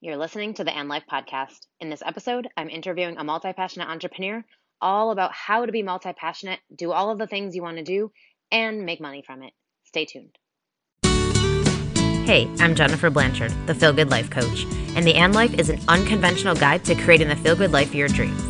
[0.00, 1.66] You're listening to the And Life podcast.
[1.80, 4.44] In this episode, I'm interviewing a multi passionate entrepreneur
[4.80, 7.82] all about how to be multi passionate, do all of the things you want to
[7.82, 8.12] do,
[8.52, 9.52] and make money from it.
[9.82, 10.38] Stay tuned.
[12.24, 15.80] Hey, I'm Jennifer Blanchard, the Feel Good Life Coach, and the And Life is an
[15.88, 18.40] unconventional guide to creating the feel good life of your dreams.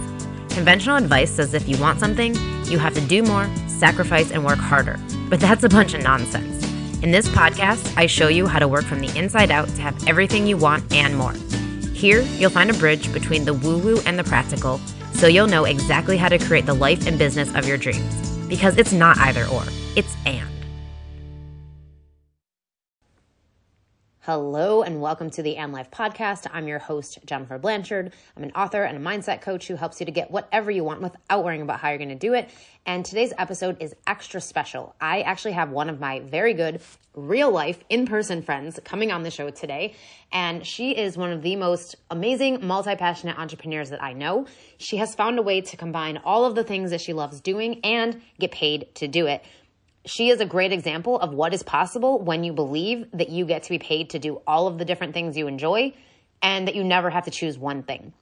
[0.52, 2.34] Conventional advice says if you want something,
[2.64, 5.00] you have to do more, sacrifice, and work harder.
[5.30, 6.57] But that's a bunch of nonsense.
[7.00, 10.08] In this podcast, I show you how to work from the inside out to have
[10.08, 11.32] everything you want and more.
[11.94, 14.78] Here, you'll find a bridge between the woo woo and the practical,
[15.12, 18.36] so you'll know exactly how to create the life and business of your dreams.
[18.48, 19.62] Because it's not either or,
[19.94, 20.47] it's and.
[24.28, 26.46] Hello, and welcome to the And Life podcast.
[26.52, 28.12] I'm your host, Jennifer Blanchard.
[28.36, 31.00] I'm an author and a mindset coach who helps you to get whatever you want
[31.00, 32.50] without worrying about how you're going to do it.
[32.84, 34.94] And today's episode is extra special.
[35.00, 36.82] I actually have one of my very good
[37.14, 39.94] real life in person friends coming on the show today.
[40.30, 44.46] And she is one of the most amazing, multi passionate entrepreneurs that I know.
[44.76, 47.80] She has found a way to combine all of the things that she loves doing
[47.82, 49.42] and get paid to do it
[50.08, 53.64] she is a great example of what is possible when you believe that you get
[53.64, 55.92] to be paid to do all of the different things you enjoy
[56.42, 58.12] and that you never have to choose one thing.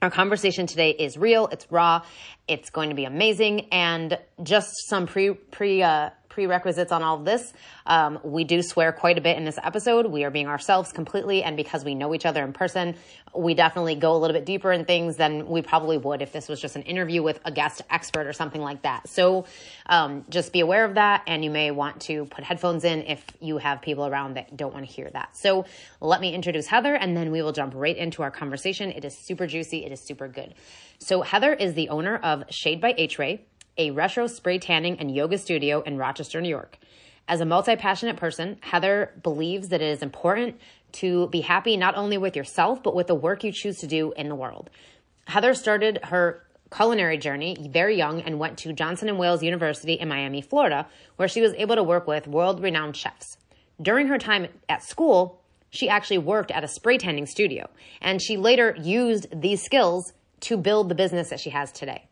[0.00, 2.02] Our conversation today is real, it's raw,
[2.48, 7.24] it's going to be amazing, and just some pre pre uh, prerequisites on all of
[7.24, 7.52] this.
[7.86, 10.06] Um, we do swear quite a bit in this episode.
[10.06, 12.96] We are being ourselves completely, and because we know each other in person,
[13.36, 16.48] we definitely go a little bit deeper in things than we probably would if this
[16.48, 19.08] was just an interview with a guest expert or something like that.
[19.08, 19.44] So
[19.86, 23.24] um, just be aware of that, and you may want to put headphones in if
[23.40, 25.36] you have people around that don't want to hear that.
[25.36, 25.66] So
[26.00, 28.90] let me introduce Heather, and then we will jump right into our conversation.
[28.90, 30.54] It is super juicy, it is super good.
[30.98, 33.40] So Heather is the owner of Shade by Hrae
[33.76, 36.78] a retro spray tanning and yoga studio in Rochester, New York.
[37.28, 40.60] As a multi passionate person, Heather believes that it is important
[40.92, 44.12] to be happy not only with yourself, but with the work you choose to do
[44.16, 44.70] in the world.
[45.26, 50.08] Heather started her culinary journey very young and went to Johnson and Wales University in
[50.08, 53.36] Miami, Florida, where she was able to work with world renowned chefs.
[53.80, 55.40] During her time at school,
[55.70, 57.68] she actually worked at a spray tanning studio,
[58.00, 62.08] and she later used these skills to build the business that she has today.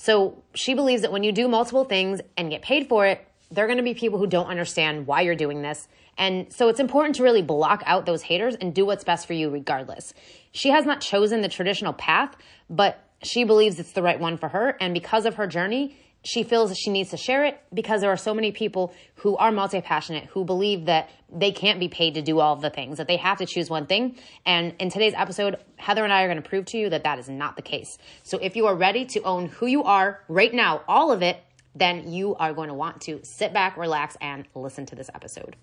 [0.00, 3.66] So she believes that when you do multiple things and get paid for it, there
[3.66, 5.88] are going to be people who don't understand why you're doing this.
[6.16, 9.34] And so it's important to really block out those haters and do what's best for
[9.34, 10.14] you regardless.
[10.52, 12.34] She has not chosen the traditional path,
[12.70, 14.74] but she believes it's the right one for her.
[14.80, 18.10] And because of her journey, she feels that she needs to share it because there
[18.10, 22.14] are so many people who are multi passionate who believe that they can't be paid
[22.14, 24.16] to do all the things, that they have to choose one thing.
[24.44, 27.18] And in today's episode, Heather and I are going to prove to you that that
[27.18, 27.96] is not the case.
[28.22, 31.42] So if you are ready to own who you are right now, all of it,
[31.74, 35.56] then you are going to want to sit back, relax, and listen to this episode.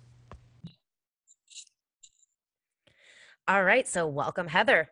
[3.47, 3.87] All right.
[3.87, 4.89] So welcome, Heather.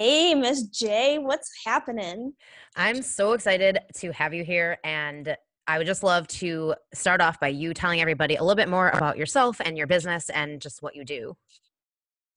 [0.00, 2.32] Hey, Miss J, what's happening?
[2.76, 4.78] I'm so excited to have you here.
[4.84, 5.36] And
[5.66, 8.90] I would just love to start off by you telling everybody a little bit more
[8.90, 11.36] about yourself and your business and just what you do.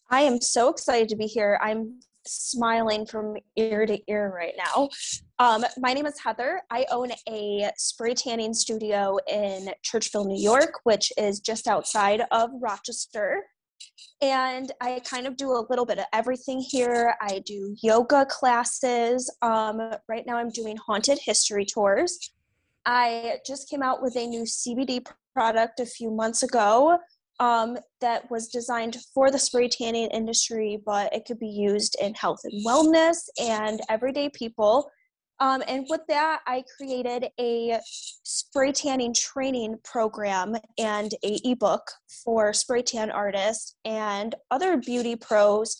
[0.09, 1.59] I am so excited to be here.
[1.61, 4.89] I'm smiling from ear to ear right now.
[5.37, 6.63] Um, my name is Heather.
[6.71, 12.49] I own a spray tanning studio in Churchville, New York, which is just outside of
[12.59, 13.43] Rochester
[14.21, 17.15] and I kind of do a little bit of everything here.
[17.21, 19.33] I do yoga classes.
[19.41, 22.31] Um, right now, I'm doing haunted history tours.
[22.85, 26.97] I just came out with a new CBD product a few months ago
[27.39, 32.13] um, that was designed for the spray tanning industry, but it could be used in
[32.13, 34.89] health and wellness and everyday people.
[35.41, 37.79] Um, and with that, I created a
[38.23, 41.81] spray tanning training program and a ebook
[42.23, 45.75] for spray tan artists and other beauty pros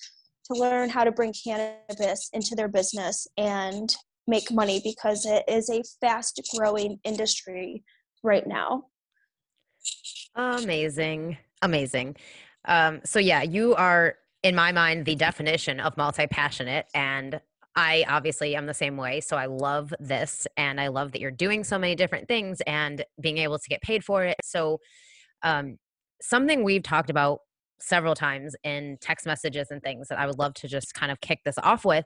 [0.46, 3.96] to learn how to bring cannabis into their business and
[4.26, 7.84] make money because it is a fast growing industry
[8.24, 8.86] right now.
[10.36, 11.38] Amazing.
[11.62, 12.16] Amazing.
[12.66, 16.88] Um, so, yeah, you are, in my mind, the definition of multi passionate.
[16.96, 17.40] And
[17.76, 19.22] I obviously am the same way.
[19.22, 23.06] So I love this and I love that you're doing so many different things and
[23.20, 24.38] being able to get paid for it.
[24.44, 24.80] So,
[25.44, 25.78] um,
[26.22, 27.40] something we've talked about
[27.80, 31.20] several times in text messages and things that I would love to just kind of
[31.22, 32.06] kick this off with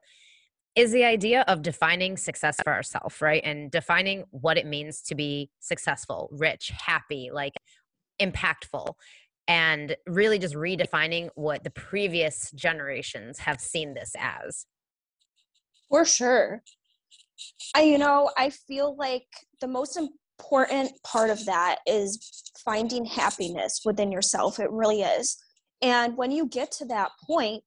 [0.75, 3.41] is the idea of defining success for ourselves, right?
[3.43, 7.53] And defining what it means to be successful, rich, happy, like
[8.21, 8.93] impactful,
[9.47, 14.65] and really just redefining what the previous generations have seen this as.
[15.89, 16.63] For sure.
[17.75, 19.27] I, you know, I feel like
[19.61, 24.59] the most important part of that is finding happiness within yourself.
[24.59, 25.37] It really is.
[25.81, 27.63] And when you get to that point,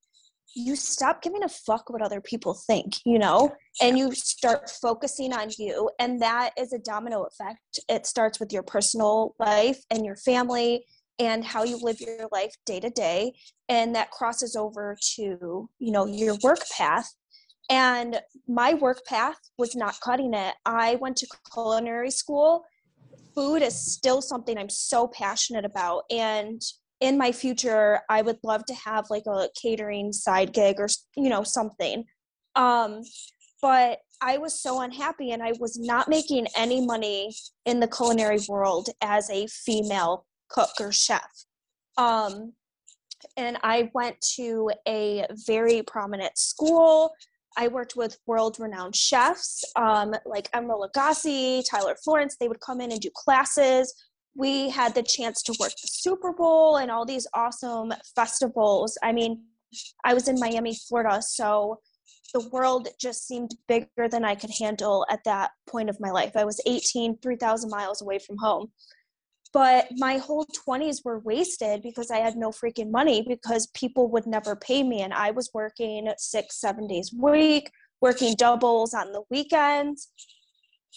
[0.55, 3.51] you stop giving a fuck what other people think, you know,
[3.81, 5.89] and you start focusing on you.
[5.99, 7.79] And that is a domino effect.
[7.87, 10.85] It starts with your personal life and your family
[11.19, 13.33] and how you live your life day to day.
[13.67, 17.13] And that crosses over to, you know, your work path.
[17.69, 20.55] And my work path was not cutting it.
[20.65, 22.65] I went to culinary school.
[23.35, 26.03] Food is still something I'm so passionate about.
[26.09, 26.61] And
[26.99, 31.29] in my future i would love to have like a catering side gig or you
[31.29, 32.03] know something
[32.55, 33.01] um
[33.61, 37.33] but i was so unhappy and i was not making any money
[37.65, 41.29] in the culinary world as a female cook or chef
[41.97, 42.53] um
[43.37, 47.11] and i went to a very prominent school
[47.57, 52.37] I worked with world renowned chefs um, like Emeril Lagasse, Tyler Florence.
[52.39, 53.93] They would come in and do classes
[54.35, 58.97] we had the chance to work the Super Bowl and all these awesome festivals.
[59.03, 59.43] I mean,
[60.03, 61.79] I was in Miami, Florida, so
[62.33, 66.35] the world just seemed bigger than I could handle at that point of my life.
[66.35, 68.71] I was 18, 3,000 miles away from home.
[69.51, 74.27] But my whole 20s were wasted because I had no freaking money because people would
[74.27, 75.01] never pay me.
[75.01, 80.09] And I was working six, seven days a week, working doubles on the weekends.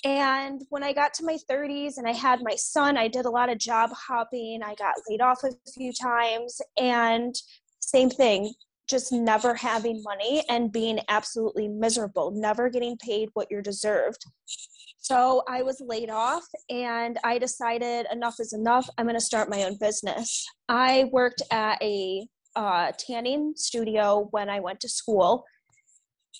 [0.04, 3.30] And when I got to my 30s and I had my son, I did a
[3.30, 4.60] lot of job hopping.
[4.64, 6.60] I got laid off a few times.
[6.78, 7.34] And
[7.80, 8.52] same thing,
[8.88, 14.24] just never having money and being absolutely miserable, never getting paid what you're deserved.
[15.02, 18.88] So I was laid off and I decided enough is enough.
[18.96, 20.46] I'm going to start my own business.
[20.68, 25.44] I worked at a uh, tanning studio when I went to school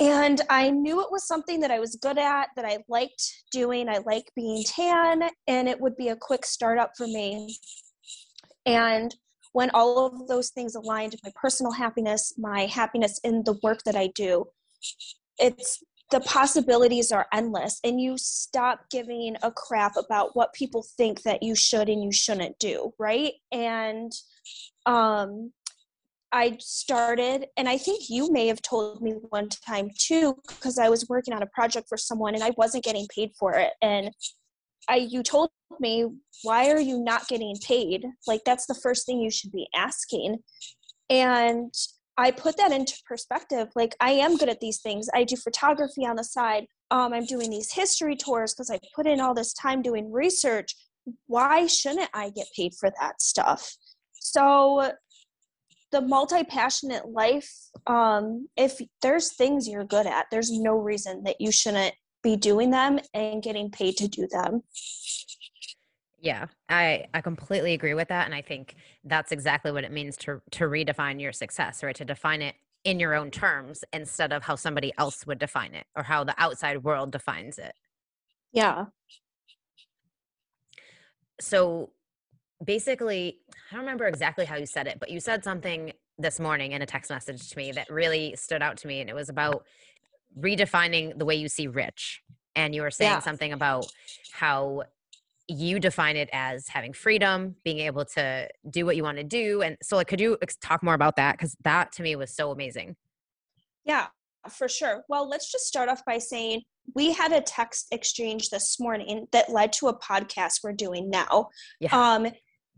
[0.01, 3.89] and I knew it was something that I was good at, that I liked doing.
[3.89, 7.59] I like being tan, and it would be a quick startup for me.
[8.65, 9.15] And
[9.53, 13.97] when all of those things aligned my personal happiness, my happiness in the work that
[13.97, 14.47] I do,
[15.39, 15.83] it's
[16.13, 21.43] the possibilities are endless and you stop giving a crap about what people think that
[21.43, 24.13] you should and you shouldn't do right and
[24.87, 25.51] um
[26.35, 30.89] I started, and I think you may have told me one time too, because I
[30.89, 33.75] was working on a project for someone and I wasn't getting paid for it.
[33.83, 34.11] And
[34.89, 36.07] I, you told me,
[36.43, 38.07] why are you not getting paid?
[38.27, 40.39] Like that's the first thing you should be asking.
[41.11, 41.75] And
[42.17, 43.69] I put that into perspective.
[43.75, 45.09] Like I am good at these things.
[45.15, 46.67] I do photography on the side.
[46.91, 50.75] Um, I'm doing these history tours because I put in all this time doing research.
[51.27, 53.77] Why shouldn't I get paid for that stuff?
[54.21, 54.93] So
[55.91, 57.51] the multi-passionate life
[57.87, 62.71] um, if there's things you're good at there's no reason that you shouldn't be doing
[62.71, 64.63] them and getting paid to do them
[66.23, 70.17] yeah i i completely agree with that and i think that's exactly what it means
[70.17, 72.55] to to redefine your success right to define it
[72.85, 76.35] in your own terms instead of how somebody else would define it or how the
[76.39, 77.75] outside world defines it
[78.53, 78.87] yeah
[81.41, 81.91] so
[82.65, 83.39] basically,
[83.71, 86.83] I don't remember exactly how you said it, but you said something this morning in
[86.83, 89.01] a text message to me that really stood out to me.
[89.01, 89.65] And it was about
[90.39, 92.23] redefining the way you see rich.
[92.55, 93.19] And you were saying yeah.
[93.21, 93.87] something about
[94.31, 94.85] how
[95.49, 99.63] you define it as having freedom, being able to do what you want to do.
[99.63, 101.37] And so, like, could you talk more about that?
[101.37, 102.97] Because that to me was so amazing.
[103.85, 104.07] Yeah,
[104.49, 105.05] for sure.
[105.09, 106.63] Well, let's just start off by saying
[106.95, 111.49] we had a text exchange this morning that led to a podcast we're doing now.
[111.81, 111.91] Yeah.
[111.93, 112.29] Um,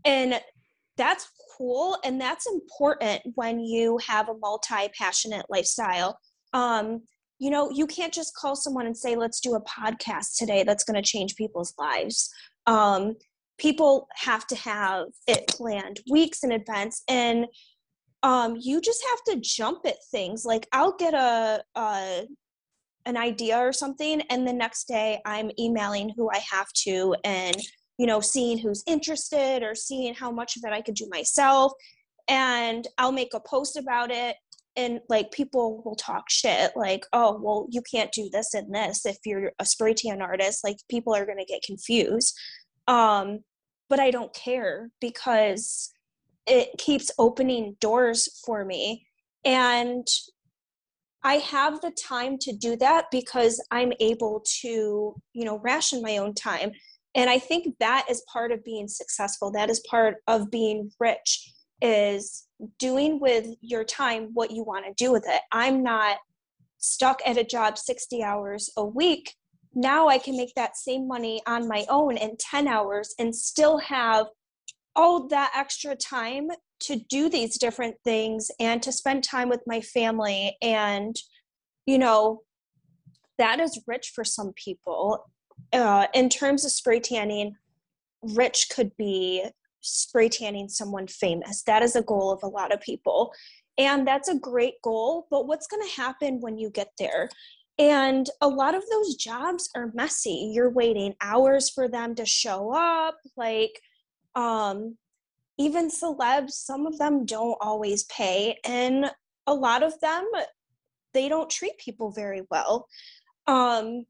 [0.03, 0.39] and
[0.97, 6.17] that's cool and that's important when you have a multi-passionate lifestyle
[6.53, 7.01] um,
[7.39, 10.83] you know you can't just call someone and say let's do a podcast today that's
[10.83, 12.29] going to change people's lives
[12.67, 13.15] um,
[13.57, 17.45] people have to have it planned weeks in advance and
[18.23, 22.27] um, you just have to jump at things like i'll get a, a
[23.05, 27.55] an idea or something and the next day i'm emailing who i have to and
[27.97, 31.71] you know, seeing who's interested or seeing how much of it I could do myself.
[32.27, 34.35] And I'll make a post about it.
[34.77, 39.05] And like people will talk shit, like, oh, well, you can't do this and this
[39.05, 40.63] if you're a spray tan artist.
[40.63, 42.37] Like people are going to get confused.
[42.87, 43.39] Um,
[43.89, 45.91] but I don't care because
[46.45, 49.07] it keeps opening doors for me.
[49.43, 50.07] And
[51.23, 56.17] I have the time to do that because I'm able to, you know, ration my
[56.17, 56.71] own time
[57.15, 61.51] and i think that is part of being successful that is part of being rich
[61.85, 62.47] is
[62.79, 65.41] doing with your time what you want to do with it.
[65.51, 66.17] I'm not
[66.79, 69.33] stuck at a job 60 hours a week.
[69.73, 73.77] Now i can make that same money on my own in 10 hours and still
[73.79, 74.27] have
[74.95, 76.47] all that extra time
[76.79, 80.57] to do these different things and to spend time with my family.
[80.61, 81.15] And
[81.85, 82.41] you know
[83.37, 85.25] that is rich for some people.
[85.71, 87.55] Uh, in terms of spray tanning
[88.21, 89.45] rich could be
[89.85, 91.63] spray tanning someone famous.
[91.63, 93.33] That is a goal of a lot of people.
[93.77, 97.29] And that's a great goal but what's going to happen when you get there?
[97.77, 100.51] And a lot of those jobs are messy.
[100.53, 103.79] You're waiting hours for them to show up like
[104.35, 104.97] um
[105.57, 109.09] even celebs some of them don't always pay and
[109.47, 110.29] a lot of them
[111.13, 112.87] they don't treat people very well.
[113.47, 114.05] Um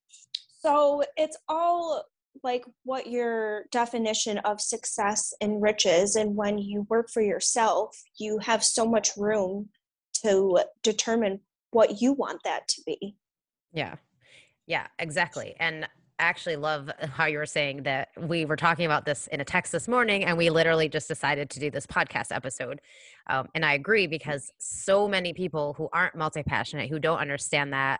[0.59, 2.03] so it's all
[2.43, 8.39] like what your definition of success and riches and when you work for yourself you
[8.39, 9.69] have so much room
[10.25, 11.39] to determine
[11.71, 13.15] what you want that to be.
[13.73, 13.95] Yeah.
[14.65, 15.55] Yeah exactly.
[15.59, 19.41] And I actually love how you were saying that we were talking about this in
[19.41, 22.79] a text this morning and we literally just decided to do this podcast episode.
[23.27, 27.99] Um, and i agree because so many people who aren't multi-passionate who don't understand that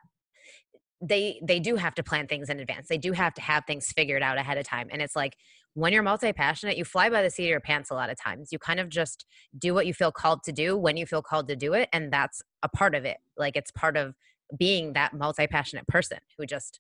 [1.08, 2.88] they they do have to plan things in advance.
[2.88, 4.88] They do have to have things figured out ahead of time.
[4.92, 5.36] And it's like
[5.74, 8.50] when you're multi-passionate you fly by the seat of your pants a lot of times.
[8.52, 9.26] You kind of just
[9.58, 12.12] do what you feel called to do when you feel called to do it and
[12.12, 13.18] that's a part of it.
[13.38, 14.16] Like it's part of
[14.58, 16.80] being that multi-passionate person who just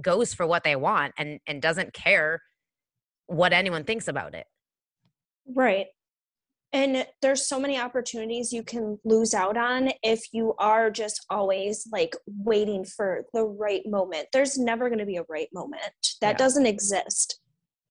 [0.00, 2.42] goes for what they want and and doesn't care
[3.26, 4.46] what anyone thinks about it.
[5.54, 5.86] Right
[6.72, 11.86] and there's so many opportunities you can lose out on if you are just always
[11.90, 14.28] like waiting for the right moment.
[14.32, 15.82] There's never going to be a right moment.
[16.20, 16.36] That yeah.
[16.36, 17.40] doesn't exist.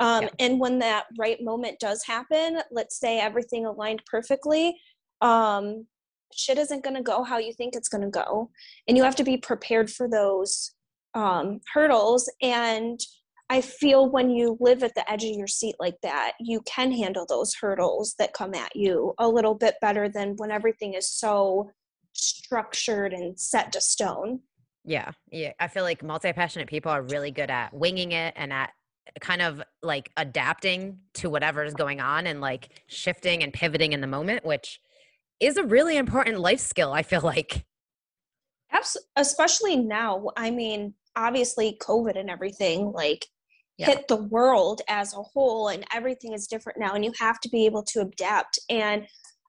[0.02, 0.30] Um, yeah.
[0.40, 4.80] and when that right moment does happen let's say everything aligned perfectly
[5.20, 5.88] um,
[6.34, 8.50] shit isn't going to go how you think it's going to go.
[8.88, 10.72] And you have to be prepared for those
[11.14, 12.32] um, hurdles.
[12.42, 13.00] And
[13.50, 16.92] i feel when you live at the edge of your seat like that you can
[16.92, 21.10] handle those hurdles that come at you a little bit better than when everything is
[21.10, 21.70] so
[22.14, 24.40] structured and set to stone.
[24.86, 28.72] Yeah yeah i feel like multi-passionate people are really good at winging it and at
[29.20, 34.02] kind of like adapting to whatever is going on and like shifting and pivoting in
[34.02, 34.80] the moment which
[35.40, 37.66] is a really important life skill i feel like.
[38.72, 43.26] Absolutely, especially now i mean obviously covid and everything like
[43.80, 43.86] yeah.
[43.86, 47.50] hit the world as a whole and everything is different now and you have to
[47.50, 49.08] be able to adapt and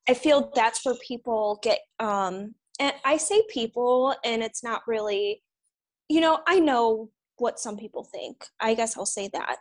[0.08, 5.42] i feel that's where people get um and i say people and it's not really
[6.08, 9.58] you know i know what some people think i guess i'll say that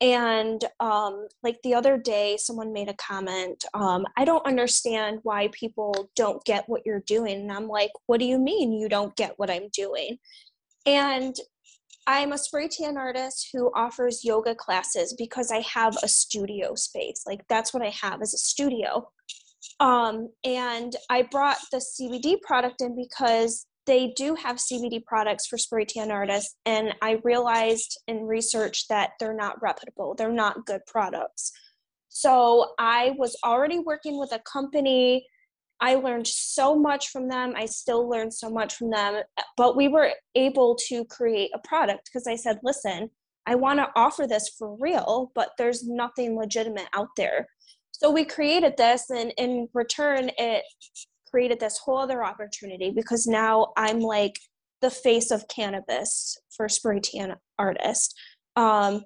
[0.00, 5.48] and um, like the other day someone made a comment um, i don't understand why
[5.52, 9.16] people don't get what you're doing and i'm like what do you mean you don't
[9.16, 10.18] get what i'm doing
[10.84, 11.36] and
[12.06, 17.22] i'm a spray tan artist who offers yoga classes because i have a studio space
[17.26, 19.08] like that's what i have as a studio
[19.80, 25.58] um, and i brought the cbd product in because they do have CBD products for
[25.58, 30.14] spray tan artists, and I realized in research that they're not reputable.
[30.14, 31.52] They're not good products.
[32.08, 35.26] So I was already working with a company.
[35.80, 37.54] I learned so much from them.
[37.56, 39.22] I still learn so much from them.
[39.56, 43.10] But we were able to create a product because I said, listen,
[43.46, 47.46] I want to offer this for real, but there's nothing legitimate out there.
[47.90, 50.64] So we created this, and in return, it
[51.30, 54.38] created this whole other opportunity because now I'm like
[54.80, 58.14] the face of cannabis for spray tan artist.
[58.56, 59.04] Um,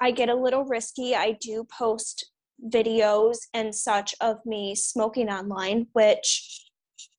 [0.00, 1.14] I get a little risky.
[1.14, 2.30] I do post
[2.64, 6.70] videos and such of me smoking online, which,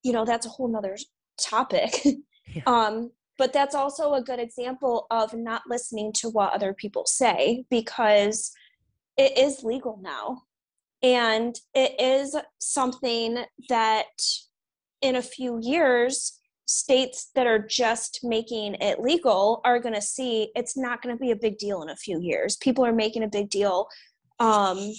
[0.04, 0.98] you know, that's a whole nother
[1.42, 1.94] topic.
[2.52, 2.64] Yeah.
[2.66, 7.64] um, but that's also a good example of not listening to what other people say
[7.70, 8.52] because
[9.18, 10.42] it is legal now.
[11.04, 14.08] And it is something that
[15.02, 20.52] in a few years states that are just making it legal are going to see
[20.56, 23.24] it's not going to be a big deal in a few years people are making
[23.24, 23.88] a big deal
[24.40, 24.94] um,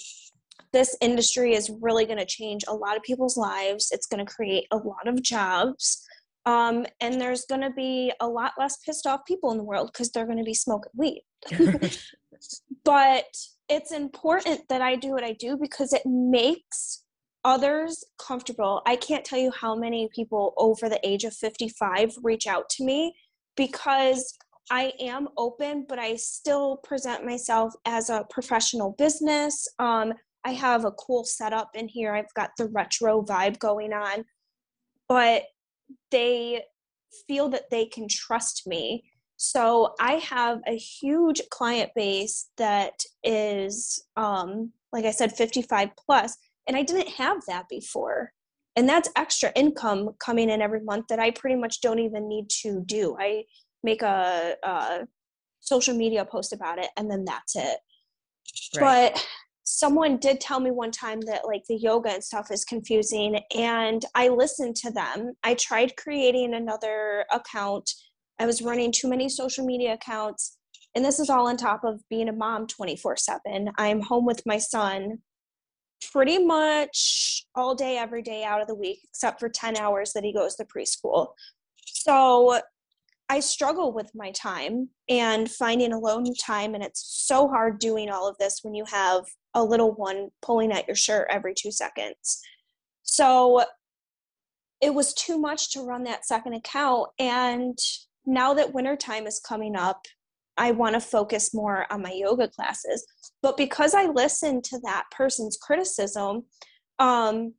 [0.73, 4.31] this industry is really going to change a lot of people's lives it's going to
[4.31, 6.03] create a lot of jobs
[6.45, 9.91] um, and there's going to be a lot less pissed off people in the world
[9.93, 11.23] because they're going to be smoking weed
[12.83, 13.25] but
[13.69, 17.03] it's important that i do what i do because it makes
[17.43, 18.81] others comfortable.
[18.85, 22.85] I can't tell you how many people over the age of 55 reach out to
[22.85, 23.13] me
[23.55, 24.37] because
[24.69, 29.67] I am open, but I still present myself as a professional business.
[29.79, 30.13] Um,
[30.43, 32.13] I have a cool setup in here.
[32.13, 34.25] I've got the retro vibe going on,
[35.07, 35.43] but
[36.09, 36.63] they
[37.27, 39.03] feel that they can trust me.
[39.37, 42.93] So I have a huge client base that
[43.23, 48.31] is um, like I said, 55 plus, and I didn't have that before.
[48.75, 52.49] And that's extra income coming in every month that I pretty much don't even need
[52.61, 53.17] to do.
[53.19, 53.43] I
[53.83, 55.07] make a, a
[55.59, 57.77] social media post about it, and then that's it.
[58.77, 59.11] Right.
[59.13, 59.27] But
[59.73, 64.03] someone did tell me one time that like the yoga and stuff is confusing and
[64.15, 65.33] i listened to them.
[65.43, 67.89] I tried creating another account.
[68.37, 70.57] I was running too many social media accounts
[70.93, 74.41] and this is all on top of being a mom 24 7 i'm home with
[74.45, 75.19] my son
[76.11, 80.23] pretty much all day every day out of the week except for 10 hours that
[80.23, 81.27] he goes to preschool.
[81.85, 82.59] So
[83.29, 88.27] I struggle with my time and finding alone time, and it's so hard doing all
[88.27, 89.23] of this when you have
[89.53, 92.41] a little one pulling at your shirt every two seconds.
[93.03, 93.63] So
[94.81, 97.09] it was too much to run that second account.
[97.19, 97.77] And
[98.25, 100.05] now that wintertime is coming up,
[100.57, 103.05] I want to focus more on my yoga classes.
[103.41, 106.43] But because I listened to that person's criticism,
[106.99, 107.53] um,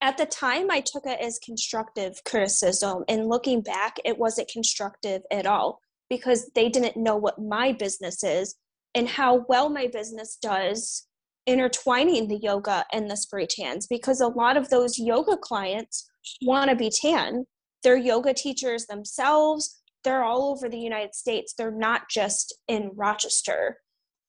[0.00, 3.04] at the time I took it as constructive criticism.
[3.08, 8.22] And looking back, it wasn't constructive at all because they didn't know what my business
[8.22, 8.54] is
[8.94, 11.06] and how well my business does
[11.46, 16.08] intertwining the yoga and the spray tans because a lot of those yoga clients
[16.42, 17.44] want to be tan.
[17.82, 19.82] They're yoga teachers themselves.
[20.04, 21.54] They're all over the United States.
[21.56, 23.78] They're not just in Rochester.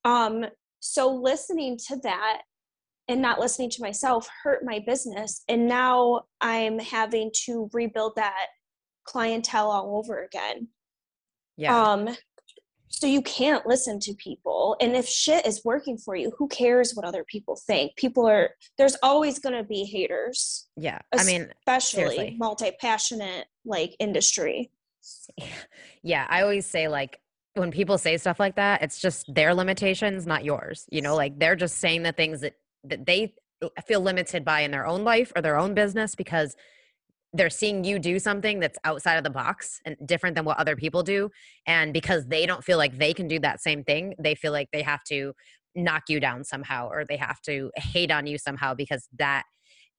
[0.04, 0.46] Um,
[0.80, 2.42] so listening to that
[3.08, 5.44] and not listening to myself hurt my business.
[5.48, 8.48] And now I'm having to rebuild that
[9.06, 10.68] clientele all over again.
[11.58, 11.78] Yeah.
[11.78, 12.10] Um,
[13.00, 14.78] so you can't listen to people.
[14.80, 17.96] And if shit is working for you, who cares what other people think?
[17.98, 20.68] People are there's always gonna be haters.
[20.78, 21.00] Yeah.
[21.18, 24.72] I mean especially multi-passionate like industry.
[26.04, 26.26] Yeah.
[26.30, 27.20] I always say like
[27.56, 30.86] when people say stuff like that, it's just their limitations, not yours.
[30.92, 32.54] You know, like they're just saying the things that
[32.86, 36.56] that they uh, feel limited by in their own life or their own business because
[37.36, 40.76] they're seeing you do something that's outside of the box and different than what other
[40.76, 41.30] people do
[41.68, 44.70] and because they don't feel like they can do that same thing they feel like
[44.72, 45.34] they have to
[45.76, 49.44] knock you down somehow or they have to hate on you somehow because that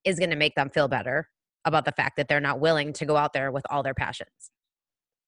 [0.05, 1.29] is going to make them feel better
[1.65, 4.51] about the fact that they're not willing to go out there with all their passions.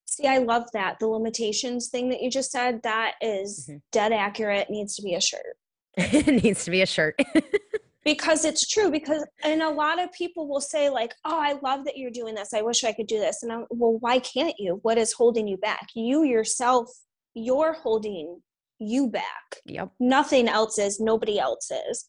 [0.07, 3.79] See i love that the limitations thing that you just said that is mm-hmm.
[3.93, 5.59] dead accurate needs to be a shirt
[5.99, 7.15] it needs to be a shirt
[8.09, 11.85] because it's true because and a lot of people will say like oh i love
[11.85, 12.55] that you're doing this.
[12.55, 13.43] I wish i could do this.
[13.43, 14.79] And i'm well why can't you?
[14.83, 15.89] What is holding you back?
[15.95, 16.89] You yourself
[17.35, 18.41] you're holding
[18.79, 19.57] you back.
[19.67, 19.91] Yep.
[20.01, 22.09] Nothing else is nobody else is.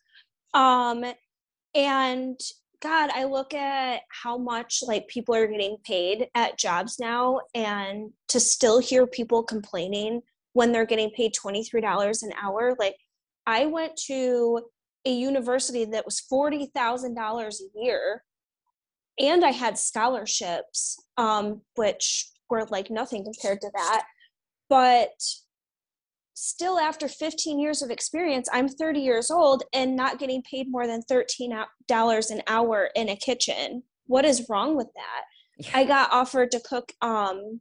[0.53, 1.03] Um
[1.75, 2.39] and
[2.81, 8.09] god i look at how much like people are getting paid at jobs now and
[8.29, 10.21] to still hear people complaining
[10.53, 12.95] when they're getting paid $23 an hour like
[13.45, 14.61] i went to
[15.05, 18.23] a university that was $40,000 a year.
[19.19, 24.05] And I had scholarships, um, which were like nothing compared to that.
[24.69, 25.11] But
[26.33, 30.87] still, after 15 years of experience, I'm 30 years old and not getting paid more
[30.87, 33.83] than $13 an hour in a kitchen.
[34.07, 35.65] What is wrong with that?
[35.65, 35.71] Yeah.
[35.79, 37.59] I got offered to cook um,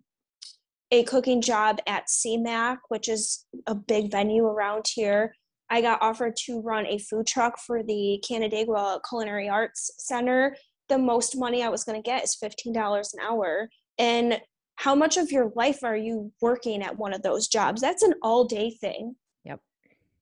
[0.90, 5.34] a cooking job at CMAC, which is a big venue around here.
[5.70, 10.56] I got offered to run a food truck for the Canandaigua Culinary Arts Center.
[10.88, 13.68] The most money I was going to get is $15 an hour.
[13.98, 14.40] And
[14.76, 17.80] how much of your life are you working at one of those jobs?
[17.80, 19.16] That's an all day thing.
[19.44, 19.60] Yep.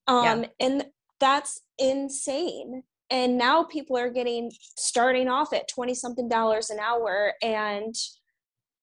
[0.09, 0.48] Um, yeah.
[0.61, 0.87] And
[1.20, 2.82] that's insane.
[3.11, 7.35] And now people are getting starting off at 20 something dollars an hour.
[7.42, 7.94] And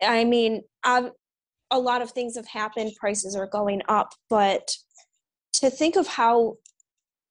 [0.01, 1.11] I mean, I've,
[1.71, 4.69] a lot of things have happened, prices are going up, but
[5.53, 6.57] to think of how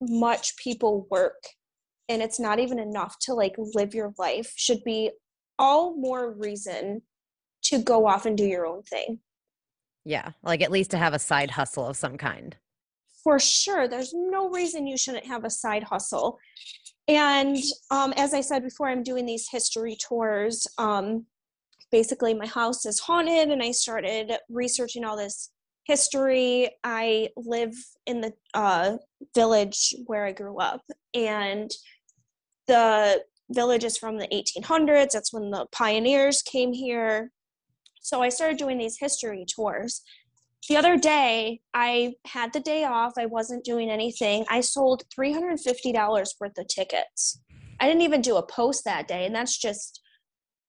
[0.01, 1.43] much people work
[2.09, 5.11] and it's not even enough to like live your life should be
[5.59, 7.03] all more reason
[7.63, 9.21] to go off and do your own thing.
[10.05, 12.57] Yeah, like at least to have a side hustle of some kind.
[13.23, 13.87] For sure.
[13.87, 16.39] There's no reason you shouldn't have a side hustle.
[17.07, 17.57] And
[17.91, 20.67] um, as I said before, I'm doing these history tours.
[20.77, 21.27] Um,
[21.93, 25.52] basically, my house is haunted, and I started researching all this
[25.85, 26.71] history.
[26.85, 27.75] I live
[28.07, 28.97] in the uh,
[29.35, 30.83] village where i grew up
[31.14, 31.71] and
[32.66, 37.31] the village is from the 1800s that's when the pioneers came here.
[38.01, 40.03] So i started doing these history tours.
[40.68, 43.12] The other day i had the day off.
[43.18, 44.45] I wasn't doing anything.
[44.49, 47.40] I sold $350 worth of tickets.
[47.81, 50.01] I didn't even do a post that day and that's just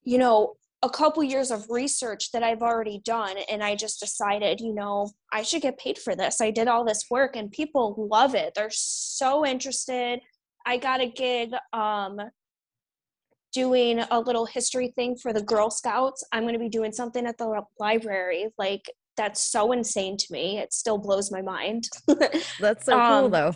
[0.04, 4.60] you know a couple years of research that I've already done and I just decided,
[4.60, 6.42] you know, I should get paid for this.
[6.42, 8.52] I did all this work and people love it.
[8.54, 10.20] They're so interested.
[10.66, 12.20] I got a gig um
[13.54, 16.24] doing a little history thing for the Girl Scouts.
[16.32, 18.48] I'm going to be doing something at the library.
[18.58, 20.58] Like that's so insane to me.
[20.58, 21.88] It still blows my mind.
[22.60, 23.54] that's so um, cool though.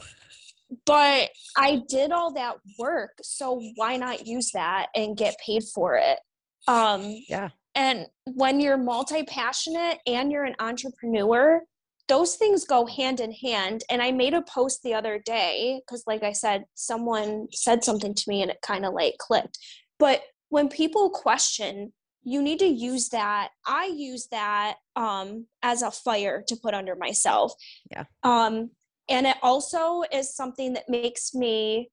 [0.85, 5.95] But I did all that work, so why not use that and get paid for
[5.95, 6.19] it?
[6.67, 7.49] Um, yeah.
[7.75, 11.61] And when you're multi passionate and you're an entrepreneur,
[12.07, 13.83] those things go hand in hand.
[13.89, 18.13] And I made a post the other day because, like I said, someone said something
[18.13, 19.59] to me and it kind of like clicked.
[19.99, 23.49] But when people question, you need to use that.
[23.65, 27.53] I use that um, as a fire to put under myself.
[27.91, 28.03] Yeah.
[28.23, 28.71] Um,
[29.09, 31.89] and it also is something that makes me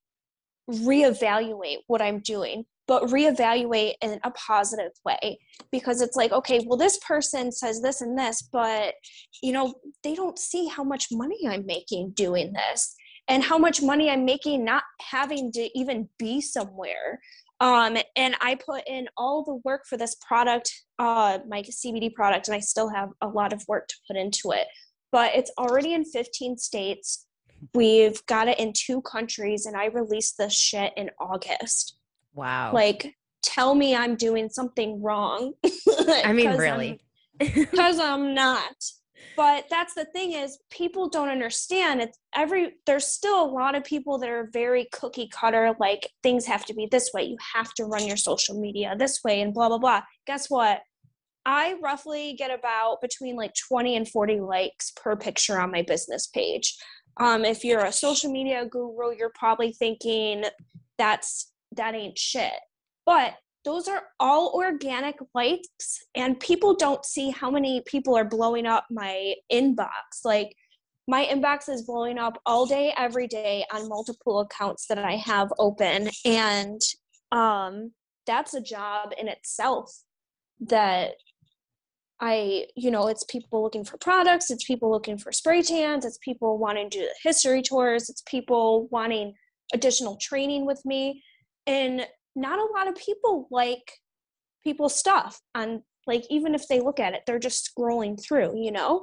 [0.69, 5.39] reevaluate what I'm doing but reevaluate in a positive way.
[5.71, 8.95] Because it's like okay well this person says this and this but
[9.43, 12.95] you know they don't see how much money i'm making doing this
[13.29, 17.21] and how much money i'm making not having to even be somewhere.
[17.61, 22.49] Um, and i put in all the work for this product uh, my cbd product
[22.49, 24.67] and i still have a lot of work to put into it.
[25.13, 27.27] But it's already in 15 states.
[27.73, 31.97] We've got it in two countries and i released this shit in august
[32.35, 32.73] Wow.
[32.73, 35.53] Like, tell me I'm doing something wrong.
[36.09, 37.01] I mean, really.
[37.39, 38.77] Because I'm, I'm not.
[39.37, 42.01] But that's the thing is people don't understand.
[42.01, 46.47] It's every there's still a lot of people that are very cookie cutter, like things
[46.47, 47.25] have to be this way.
[47.25, 50.03] You have to run your social media this way and blah blah blah.
[50.27, 50.83] Guess what?
[51.47, 56.27] I roughly get about between like 20 and 40 likes per picture on my business
[56.27, 56.77] page.
[57.19, 60.45] Um, if you're a social media guru, you're probably thinking
[60.97, 62.53] that's that ain't shit.
[63.07, 63.35] But
[63.65, 68.85] those are all organic likes, and people don't see how many people are blowing up
[68.91, 69.89] my inbox.
[70.25, 70.55] Like,
[71.07, 75.53] my inbox is blowing up all day, every day on multiple accounts that I have
[75.59, 76.09] open.
[76.25, 76.81] And
[77.33, 77.93] um,
[78.27, 79.91] that's a job in itself
[80.61, 81.13] that
[82.21, 86.19] I, you know, it's people looking for products, it's people looking for spray tans, it's
[86.19, 89.35] people wanting to do the history tours, it's people wanting
[89.75, 91.23] additional training with me
[91.67, 93.93] and not a lot of people like
[94.63, 98.73] people's stuff on like even if they look at it they're just scrolling through you
[98.73, 99.03] know?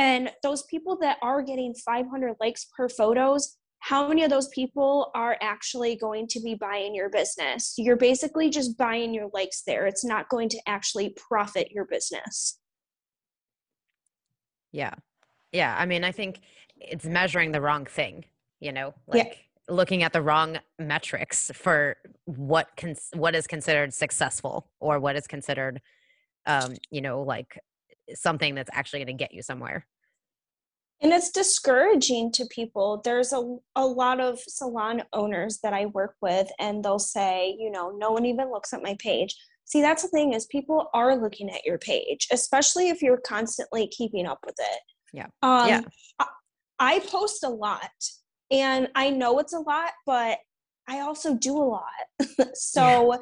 [0.00, 5.10] And those people that are getting 500 likes per photos how many of those people
[5.14, 7.74] are actually going to be buying your business?
[7.78, 9.86] You're basically just buying your likes there.
[9.86, 12.58] It's not going to actually profit your business.
[14.72, 14.94] Yeah.
[15.52, 16.40] Yeah i mean i think
[16.76, 18.24] it's measuring the wrong thing
[18.60, 18.94] you know?
[19.06, 19.32] Like yeah
[19.68, 22.68] looking at the wrong metrics for what
[23.14, 25.80] what is considered successful or what is considered
[26.46, 27.60] um you know like
[28.14, 29.86] something that's actually going to get you somewhere.
[31.00, 33.00] And it's discouraging to people.
[33.04, 37.70] There's a, a lot of salon owners that i work with and they'll say you
[37.70, 39.36] know no one even looks at my page.
[39.64, 43.86] See that's the thing is people are looking at your page especially if you're constantly
[43.88, 44.80] keeping up with it.
[45.12, 45.26] Yeah.
[45.42, 45.80] Um, yeah.
[46.18, 46.26] I,
[46.80, 47.90] I post a lot
[48.50, 50.38] and I know it's a lot, but
[50.88, 51.84] I also do a lot.
[52.54, 53.18] so, yeah.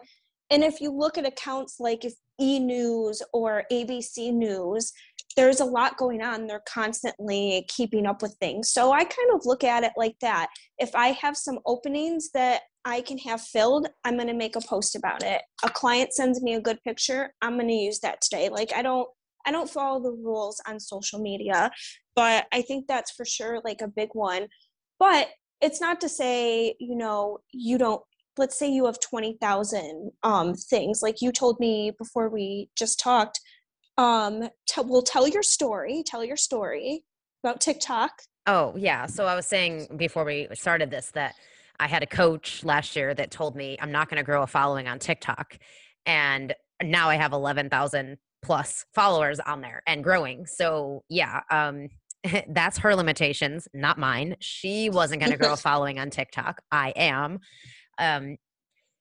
[0.50, 4.92] and if you look at accounts like if E News or ABC News,
[5.36, 6.46] there's a lot going on.
[6.46, 8.70] They're constantly keeping up with things.
[8.70, 10.48] So I kind of look at it like that.
[10.78, 14.60] If I have some openings that I can have filled, I'm going to make a
[14.60, 15.42] post about it.
[15.64, 18.48] A client sends me a good picture, I'm going to use that today.
[18.48, 19.08] Like I don't
[19.46, 21.70] I don't follow the rules on social media,
[22.16, 24.48] but I think that's for sure like a big one.
[24.98, 25.28] But
[25.60, 28.02] it's not to say, you know, you don't
[28.38, 33.40] let's say you have 20,000 um, things like you told me before we just talked
[33.98, 37.02] um t- well tell your story tell your story
[37.42, 38.10] about tiktok.
[38.46, 41.34] Oh yeah so i was saying before we started this that
[41.80, 44.46] i had a coach last year that told me i'm not going to grow a
[44.46, 45.56] following on tiktok
[46.04, 51.88] and now i have 11,000 plus followers on there and growing so yeah um
[52.48, 54.36] that's her limitations, not mine.
[54.40, 56.62] She wasn't going to grow a following on TikTok.
[56.70, 57.38] I am.
[57.98, 58.36] Um,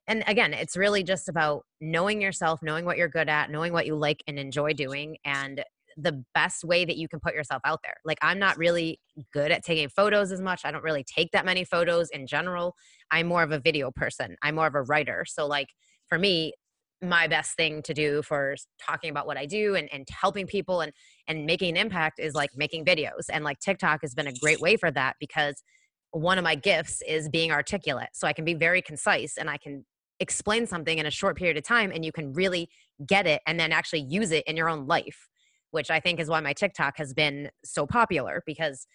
[0.08, 3.88] and again, it's really just about knowing yourself, knowing what you're good at, knowing what
[3.88, 5.64] you like and enjoy doing, and
[5.98, 7.96] the best way that you can put yourself out there.
[8.04, 9.00] Like, I'm not really
[9.34, 10.62] good at taking photos as much.
[10.66, 12.76] I don't really take that many photos in general.
[13.12, 15.26] I'm more of a video person, I'm more of a writer.
[15.28, 15.70] So, like,
[16.08, 16.54] for me,
[17.02, 20.82] my best thing to do for talking about what I do and, and helping people
[20.82, 20.92] and
[21.28, 23.26] and making an impact is like making videos.
[23.32, 25.64] And like TikTok has been a great way for that because
[26.12, 28.10] one of my gifts is being articulate.
[28.14, 29.86] So I can be very concise and I can
[30.20, 32.70] explain something in a short period of time and you can really
[33.06, 35.28] get it and then actually use it in your own life,
[35.72, 38.88] which I think is why my TikTok has been so popular because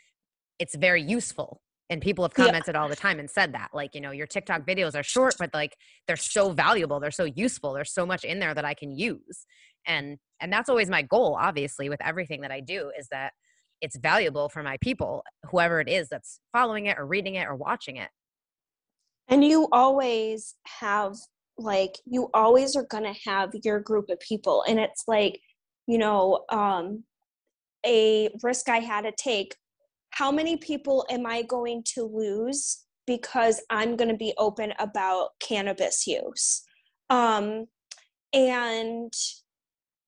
[0.59, 1.61] it's very useful.
[1.91, 2.83] And people have commented yeah.
[2.83, 5.53] all the time and said that, like, you know, your TikTok videos are short, but
[5.53, 5.75] like
[6.07, 9.45] they're so valuable, they're so useful, there's so much in there that I can use.
[9.87, 13.33] And and that's always my goal, obviously, with everything that I do, is that
[13.81, 17.55] it's valuable for my people, whoever it is that's following it or reading it or
[17.55, 18.09] watching it.
[19.29, 21.17] And you always have
[21.61, 25.39] like you always are going to have your group of people and it's like
[25.87, 27.05] you know um
[27.85, 29.55] a risk i had to take
[30.11, 35.31] how many people am i going to lose because i'm going to be open about
[35.41, 36.63] cannabis use
[37.11, 37.67] um
[38.33, 39.13] and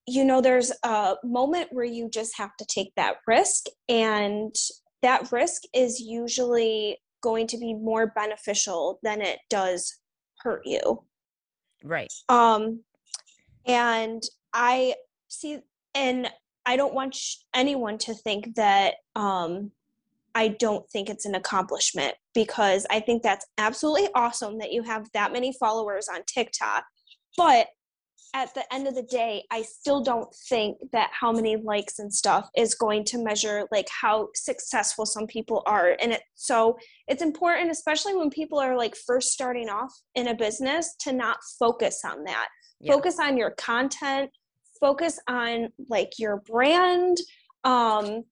[0.07, 4.53] you know there's a moment where you just have to take that risk and
[5.01, 9.99] that risk is usually going to be more beneficial than it does
[10.39, 11.03] hurt you
[11.83, 12.11] Right.
[12.29, 12.81] Um,
[13.65, 14.95] and I
[15.27, 15.59] see,
[15.93, 16.29] and
[16.65, 19.71] I don't want sh- anyone to think that um,
[20.33, 25.07] I don't think it's an accomplishment because I think that's absolutely awesome that you have
[25.13, 26.85] that many followers on TikTok.
[27.37, 27.67] But
[28.33, 32.11] at the end of the day, I still don't think that how many likes and
[32.11, 35.95] stuff is going to measure like how successful some people are.
[36.01, 40.35] And it so it's important, especially when people are like first starting off in a
[40.35, 42.47] business, to not focus on that.
[42.79, 42.93] Yeah.
[42.93, 44.31] Focus on your content,
[44.79, 47.17] focus on like your brand.
[47.63, 48.23] Um,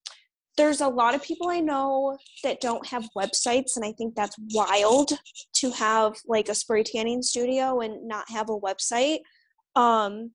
[0.58, 4.36] there's a lot of people I know that don't have websites, and I think that's
[4.54, 5.12] wild
[5.54, 9.20] to have like a spray tanning studio and not have a website
[9.76, 10.32] um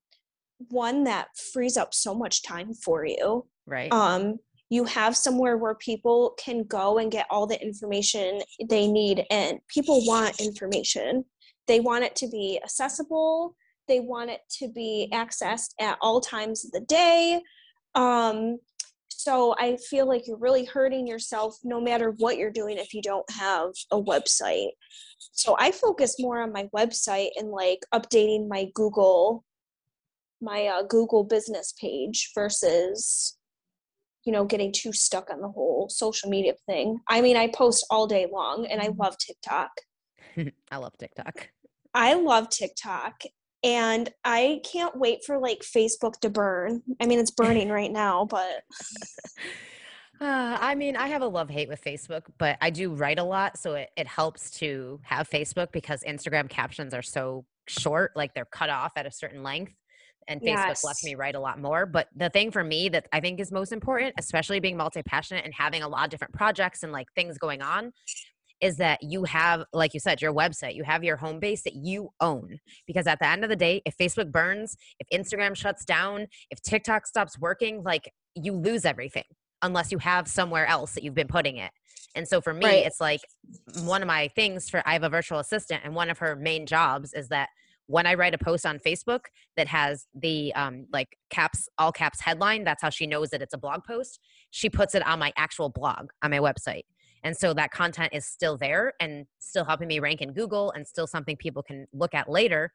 [0.70, 3.46] one that frees up so much time for you.
[3.66, 3.92] Right.
[3.92, 4.36] Um
[4.68, 9.60] you have somewhere where people can go and get all the information they need and
[9.68, 11.24] people want information.
[11.68, 13.54] They want it to be accessible.
[13.86, 17.42] They want it to be accessed at all times of the day.
[17.94, 18.58] Um
[19.26, 23.02] so i feel like you're really hurting yourself no matter what you're doing if you
[23.02, 24.70] don't have a website.
[25.32, 29.44] So i focus more on my website and like updating my google
[30.40, 33.36] my uh, google business page versus
[34.24, 37.00] you know getting too stuck on the whole social media thing.
[37.08, 39.02] I mean i post all day long and i mm-hmm.
[39.02, 39.72] love tiktok.
[40.70, 41.48] I love tiktok.
[41.94, 43.22] I love tiktok
[43.62, 48.24] and i can't wait for like facebook to burn i mean it's burning right now
[48.24, 48.62] but
[50.20, 53.24] Uh, I mean, I have a love hate with Facebook, but I do write a
[53.24, 53.58] lot.
[53.58, 58.46] So it, it helps to have Facebook because Instagram captions are so short, like they're
[58.46, 59.74] cut off at a certain length.
[60.28, 60.84] And Facebook yes.
[60.84, 61.86] lets me write a lot more.
[61.86, 65.44] But the thing for me that I think is most important, especially being multi passionate
[65.44, 67.92] and having a lot of different projects and like things going on,
[68.60, 71.74] is that you have, like you said, your website, you have your home base that
[71.74, 72.58] you own.
[72.86, 76.60] Because at the end of the day, if Facebook burns, if Instagram shuts down, if
[76.62, 79.24] TikTok stops working, like you lose everything
[79.62, 81.70] unless you have somewhere else that you've been putting it.
[82.14, 82.86] And so for me, right.
[82.86, 83.20] it's like
[83.82, 86.66] one of my things for I have a virtual assistant, and one of her main
[86.66, 87.50] jobs is that
[87.88, 89.20] when I write a post on Facebook
[89.56, 93.54] that has the um, like caps, all caps headline, that's how she knows that it's
[93.54, 94.18] a blog post.
[94.50, 96.82] She puts it on my actual blog on my website.
[97.24, 100.86] And so that content is still there and still helping me rank in Google and
[100.86, 102.72] still something people can look at later,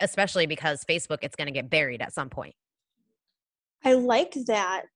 [0.00, 2.54] especially because Facebook, it's going to get buried at some point.
[3.84, 4.86] I like that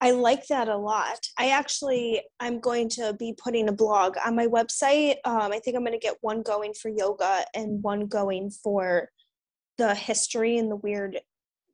[0.00, 1.26] I like that a lot.
[1.38, 5.16] I actually, I'm going to be putting a blog on my website.
[5.24, 9.08] Um, I think I'm going to get one going for yoga and one going for
[9.78, 11.18] the history and the weird,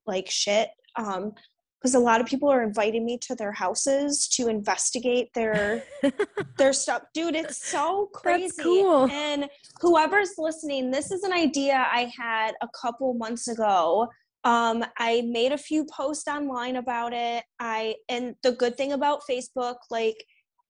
[0.06, 0.70] like shit.
[0.94, 1.32] Um,
[1.82, 5.82] because a lot of people are inviting me to their houses to investigate their
[6.58, 7.02] their stuff.
[7.12, 8.46] Dude it's so crazy.
[8.56, 9.10] That's cool.
[9.10, 9.48] and
[9.80, 14.08] whoever's listening this is an idea i had a couple months ago.
[14.44, 17.44] Um, i made a few posts online about it.
[17.58, 20.16] I and the good thing about facebook like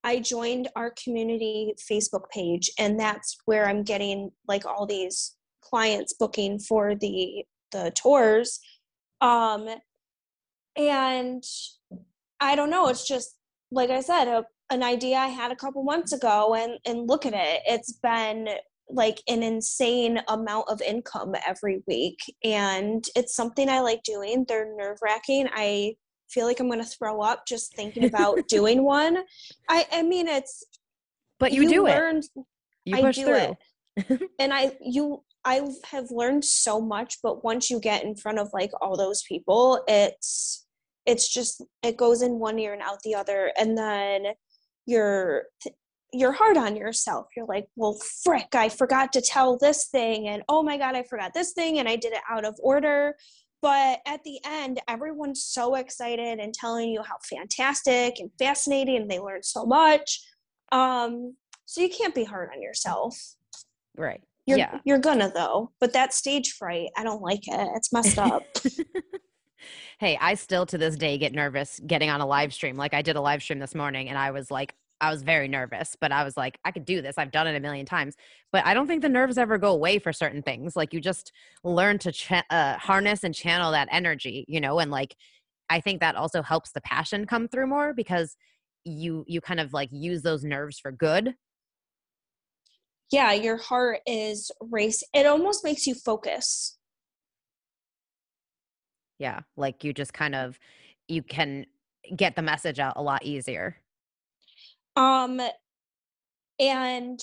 [0.04, 6.12] i joined our community facebook page and that's where i'm getting like all these clients
[6.12, 8.60] booking for the the tours.
[9.20, 9.68] Um
[10.76, 11.44] and
[12.40, 13.36] i don't know it's just
[13.70, 17.26] like i said a, an idea i had a couple months ago and and look
[17.26, 17.60] at it.
[17.66, 18.48] It's been
[18.88, 24.44] like an insane amount of income every week and it's something i like doing.
[24.48, 25.94] They're nerve wracking i
[26.30, 29.18] feel like i'm going to throw up just thinking about doing one.
[29.68, 30.64] I i mean it's
[31.38, 32.44] but you, you do learned, it
[32.84, 33.56] you i do through.
[34.06, 34.30] it.
[34.38, 38.48] And i you i have learned so much but once you get in front of
[38.52, 40.61] like all those people it's
[41.06, 44.26] it's just it goes in one ear and out the other and then
[44.86, 45.44] you're
[46.12, 47.28] you're hard on yourself.
[47.34, 50.28] You're like, well, frick, I forgot to tell this thing.
[50.28, 51.78] And oh my God, I forgot this thing.
[51.78, 53.16] And I did it out of order.
[53.62, 59.10] But at the end, everyone's so excited and telling you how fantastic and fascinating and
[59.10, 60.20] they learned so much.
[60.70, 63.16] Um, so you can't be hard on yourself.
[63.96, 64.20] Right.
[64.46, 64.80] You're, yeah.
[64.84, 65.70] You're gonna though.
[65.80, 67.68] But that stage fright, I don't like it.
[67.76, 68.42] It's messed up.
[69.98, 72.76] hey, I still to this day get nervous getting on a live stream.
[72.76, 75.48] Like I did a live stream this morning and I was like, I was very
[75.48, 77.18] nervous, but I was like, I could do this.
[77.18, 78.14] I've done it a million times.
[78.52, 80.76] But I don't think the nerves ever go away for certain things.
[80.76, 81.32] Like you just
[81.64, 85.16] learn to uh, harness and channel that energy, you know, and like
[85.68, 88.36] I think that also helps the passion come through more because
[88.84, 91.34] you you kind of like use those nerves for good.
[93.10, 95.02] Yeah, your heart is race.
[95.12, 96.78] It almost makes you focus.
[99.22, 100.58] Yeah, like you just kind of
[101.06, 101.64] you can
[102.16, 103.76] get the message out a lot easier.
[104.96, 105.40] Um,
[106.58, 107.20] and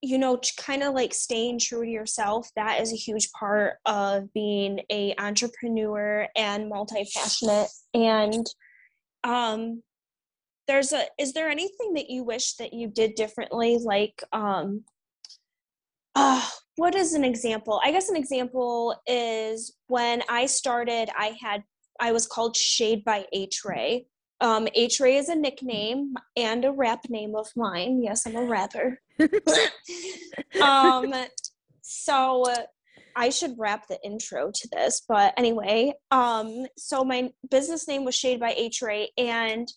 [0.00, 2.48] you know, kind of like staying true to yourself.
[2.56, 7.68] That is a huge part of being a entrepreneur and multi-passionate.
[7.94, 8.44] And
[9.22, 9.80] um,
[10.66, 11.04] there's a.
[11.20, 13.78] Is there anything that you wish that you did differently?
[13.80, 14.82] Like, um,
[16.16, 17.80] uh, what is an example?
[17.84, 21.62] I guess an example is when I started, I had
[22.00, 24.06] I was called Shade by Hrae,
[24.42, 28.02] um, Hrae is a nickname and a rap name of mine.
[28.02, 29.00] Yes, I'm a rapper.
[30.60, 31.14] um,
[31.80, 32.44] so
[33.14, 38.16] I should wrap the intro to this, but anyway, um, so my business name was
[38.16, 39.68] Shade by Hrae, and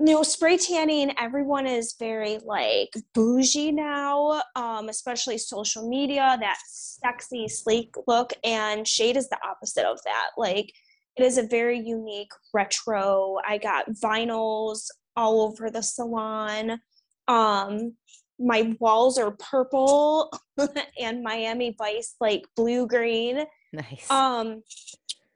[0.00, 6.56] you know, spray tanning, everyone is very like bougie now, um, especially social media, that
[6.66, 10.30] sexy, sleek look, and shade is the opposite of that.
[10.38, 10.72] Like
[11.16, 13.36] it is a very unique retro.
[13.46, 14.86] I got vinyls
[15.16, 16.80] all over the salon.
[17.28, 17.94] Um,
[18.38, 20.32] my walls are purple
[20.98, 23.44] and Miami Vice like blue green.
[23.74, 24.10] Nice.
[24.10, 24.62] Um,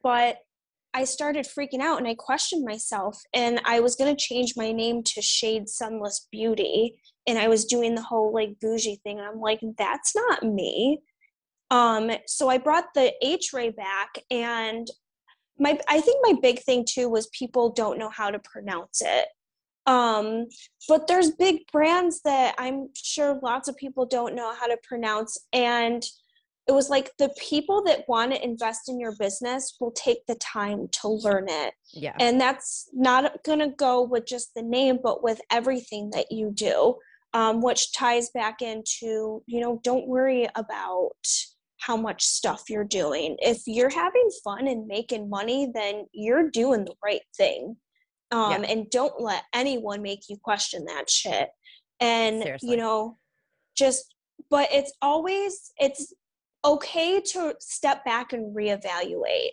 [0.02, 0.38] but
[0.94, 5.02] I started freaking out and I questioned myself and I was gonna change my name
[5.02, 6.94] to Shade Sunless Beauty
[7.26, 11.00] and I was doing the whole like bougie thing and I'm like that's not me.
[11.70, 14.88] Um, so I brought the Hrae back and
[15.58, 19.28] my i think my big thing too was people don't know how to pronounce it
[19.86, 20.46] um
[20.88, 25.38] but there's big brands that i'm sure lots of people don't know how to pronounce
[25.52, 26.02] and
[26.66, 30.34] it was like the people that want to invest in your business will take the
[30.36, 34.98] time to learn it yeah and that's not going to go with just the name
[35.02, 36.94] but with everything that you do
[37.34, 41.12] um, which ties back into you know don't worry about
[41.86, 43.36] how much stuff you're doing.
[43.40, 47.76] If you're having fun and making money, then you're doing the right thing.
[48.30, 48.70] Um, yeah.
[48.70, 51.50] And don't let anyone make you question that shit.
[52.00, 52.70] And, Seriously.
[52.70, 53.18] you know,
[53.76, 54.14] just,
[54.50, 56.14] but it's always, it's
[56.64, 59.50] okay to step back and reevaluate.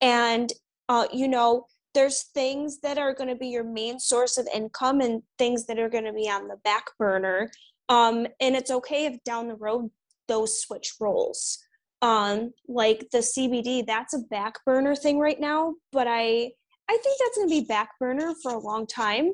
[0.00, 0.52] And,
[0.88, 5.00] uh, you know, there's things that are going to be your main source of income
[5.00, 7.50] and things that are going to be on the back burner.
[7.88, 9.90] Um, and it's okay if down the road
[10.28, 11.58] those switch roles.
[12.00, 16.52] Um, like the CBD, that's a back burner thing right now, but I
[16.88, 19.32] I think that's gonna be back burner for a long time.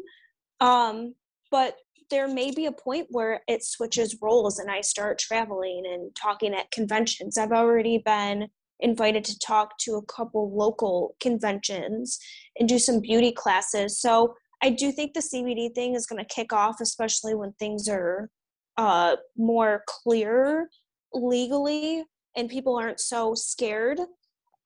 [0.61, 1.15] Um,
[1.51, 1.77] but
[2.11, 6.55] there may be a point where it switches roles and I start traveling and talking
[6.55, 7.37] at conventions.
[7.37, 8.49] I've already been
[8.81, 12.19] invited to talk to a couple local conventions
[12.59, 14.01] and do some beauty classes.
[14.01, 17.89] So I do think the CBD thing is going to kick off, especially when things
[17.89, 18.31] are
[18.77, 20.69] uh, more clear
[21.13, 22.05] legally
[22.37, 23.99] and people aren't so scared.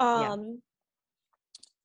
[0.01, 0.37] Um, yeah.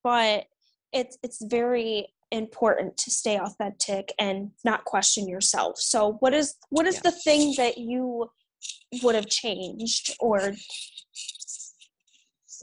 [0.03, 0.45] But
[0.93, 5.79] it's it's very important to stay authentic and not question yourself.
[5.79, 7.01] So what is what is yeah.
[7.05, 8.29] the thing that you
[9.03, 10.53] would have changed or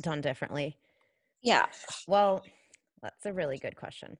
[0.02, 0.76] done differently?
[1.42, 1.66] Yeah.
[2.08, 2.42] Well,
[3.02, 4.16] that's a really good question.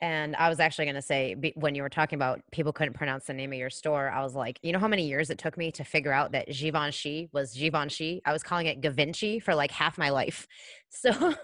[0.00, 3.24] And I was actually going to say, when you were talking about people couldn't pronounce
[3.24, 5.56] the name of your store, I was like, you know how many years it took
[5.56, 8.22] me to figure out that Givenchy was Givenchy?
[8.24, 10.46] I was calling it Gavinci for like half my life.
[10.90, 11.34] So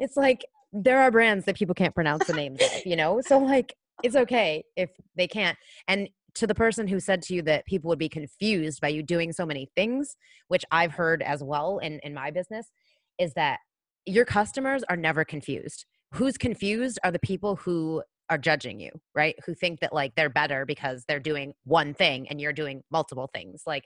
[0.00, 3.20] it's like there are brands that people can't pronounce the names of, you know?
[3.20, 5.56] So like it's okay if they can't.
[5.86, 9.02] And to the person who said to you that people would be confused by you
[9.02, 10.16] doing so many things,
[10.48, 12.70] which I've heard as well in, in my business,
[13.18, 13.58] is that
[14.06, 19.34] your customers are never confused who's confused are the people who are judging you, right?
[19.46, 23.28] Who think that like they're better because they're doing one thing and you're doing multiple
[23.32, 23.62] things.
[23.66, 23.84] Like,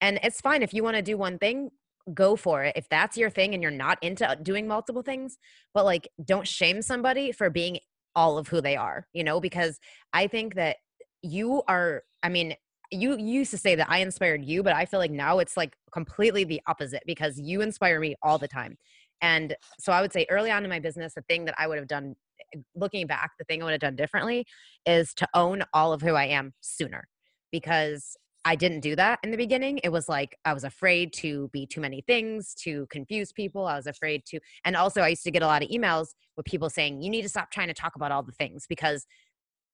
[0.00, 1.70] and it's fine if you want to do one thing,
[2.14, 2.74] go for it.
[2.76, 5.38] If that's your thing and you're not into uh, doing multiple things,
[5.74, 7.78] but like don't shame somebody for being
[8.14, 9.78] all of who they are, you know, because
[10.12, 10.76] I think that
[11.26, 12.54] you are i mean
[12.92, 15.56] you, you used to say that i inspired you but i feel like now it's
[15.56, 18.76] like completely the opposite because you inspire me all the time
[19.20, 21.78] and so i would say early on in my business the thing that i would
[21.78, 22.14] have done
[22.54, 24.46] eh, looking back the thing i would have done differently
[24.84, 27.08] is to own all of who i am sooner
[27.50, 28.16] because
[28.46, 29.80] I didn't do that in the beginning.
[29.82, 33.66] It was like I was afraid to be too many things, to confuse people.
[33.66, 36.46] I was afraid to, and also I used to get a lot of emails with
[36.46, 39.04] people saying, you need to stop trying to talk about all the things because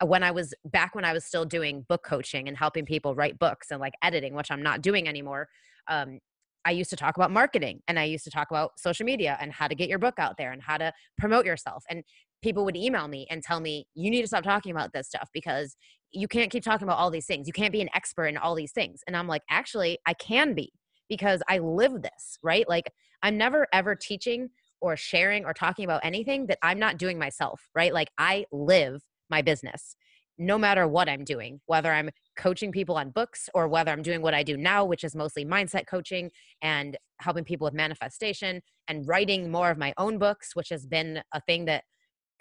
[0.03, 3.15] uh, when I was back when I was still doing book coaching and helping people
[3.15, 5.49] write books and like editing, which I'm not doing anymore,
[5.89, 6.19] um,
[6.65, 9.53] I used to talk about marketing and I used to talk about social media and
[9.53, 11.85] how to get your book out there and how to promote yourself.
[11.91, 12.05] And
[12.43, 15.29] people would email me and tell me, you need to stop talking about this stuff
[15.35, 15.77] because
[16.13, 17.47] you can't keep talking about all these things.
[17.47, 19.01] You can't be an expert in all these things.
[19.07, 20.73] And I'm like, actually, I can be
[21.09, 22.69] because I live this, right?
[22.69, 22.93] Like,
[23.23, 24.51] I'm never ever teaching
[24.81, 27.93] or sharing or talking about anything that I'm not doing myself, right?
[27.93, 29.97] Like, I live my business
[30.39, 34.23] no matter what I'm doing, whether I'm coaching people on books or whether I'm doing
[34.23, 36.31] what I do now, which is mostly mindset coaching
[36.63, 41.23] and helping people with manifestation and writing more of my own books, which has been
[41.33, 41.85] a thing that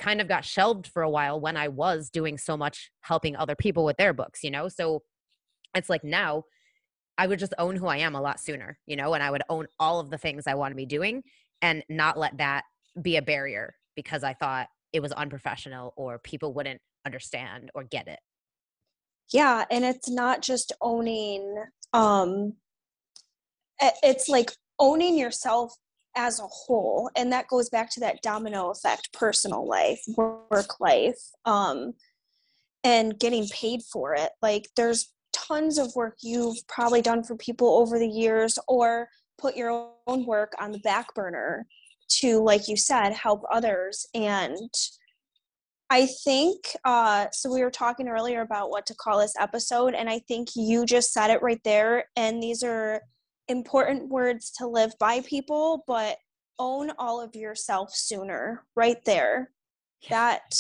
[0.02, 3.56] kind of got shelved for a while when I was doing so much helping other
[3.56, 4.68] people with their books, you know?
[4.68, 5.04] So
[5.76, 6.44] it's like now
[7.18, 9.44] I would just own who I am a lot sooner, you know, and I would
[9.48, 11.24] own all of the things I want to be doing
[11.62, 12.64] and not let that
[13.00, 18.08] be a barrier because I thought it was unprofessional or people wouldn't understand or get
[18.08, 18.20] it.
[19.32, 22.54] Yeah, and it's not just owning um
[24.04, 25.76] it's like owning yourself
[26.16, 31.18] as a whole and that goes back to that domino effect personal life work life
[31.46, 31.94] um
[32.84, 34.32] and getting paid for it.
[34.42, 39.08] Like there's tons of work you've probably done for people over the years or
[39.40, 41.66] put your own work on the back burner
[42.08, 44.06] to like you said help others.
[44.14, 44.70] And
[45.90, 50.10] i think uh so we were talking earlier about what to call this episode and
[50.10, 53.02] i think you just said it right there and these are
[53.52, 56.18] important words to live by people, but
[56.58, 59.52] own all of yourself sooner right there.
[60.10, 60.56] That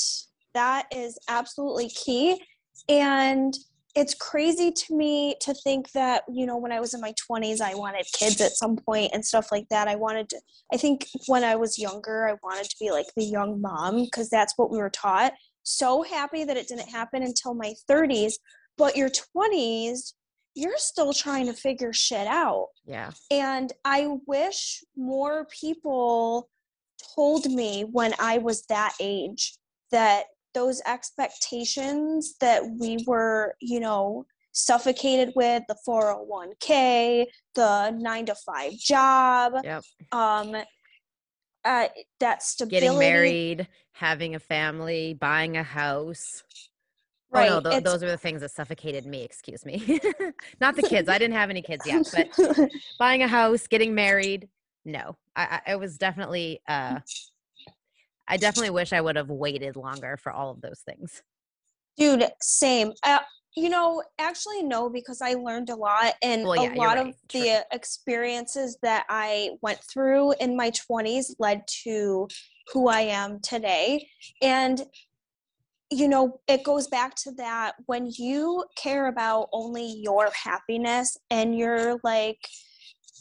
[0.53, 2.41] that is absolutely key.
[2.89, 3.55] And
[3.95, 7.59] it's crazy to me to think that you know when i was in my 20s
[7.59, 10.39] i wanted kids at some point and stuff like that i wanted to
[10.73, 14.29] i think when i was younger i wanted to be like the young mom because
[14.29, 15.33] that's what we were taught
[15.63, 18.35] so happy that it didn't happen until my 30s
[18.77, 20.13] but your 20s
[20.55, 22.67] you're still trying to figure shit out.
[22.85, 23.11] Yeah.
[23.29, 26.49] And I wish more people
[27.15, 29.57] told me when I was that age
[29.91, 37.25] that those expectations that we were, you know, suffocated with the 401k,
[37.55, 39.83] the 9 to 5 job, yep.
[40.11, 40.55] um
[41.63, 41.87] uh,
[42.19, 46.43] that stability getting married, having a family, buying a house.
[47.31, 47.49] Right.
[47.49, 49.23] Oh, no, th- those are the things that suffocated me.
[49.23, 49.99] Excuse me.
[50.61, 51.07] Not the kids.
[51.07, 52.69] I didn't have any kids yet, but
[52.99, 54.49] buying a house, getting married.
[54.83, 56.99] No, I, I was definitely, uh,
[58.27, 61.23] I definitely wish I would have waited longer for all of those things.
[61.97, 62.93] Dude, same.
[63.03, 63.19] Uh,
[63.55, 67.07] you know, actually, no, because I learned a lot, and well, yeah, a lot right.
[67.07, 67.41] of True.
[67.41, 72.27] the experiences that I went through in my 20s led to
[72.73, 74.07] who I am today.
[74.41, 74.81] And
[75.91, 81.57] you know, it goes back to that when you care about only your happiness and
[81.57, 82.39] you're like,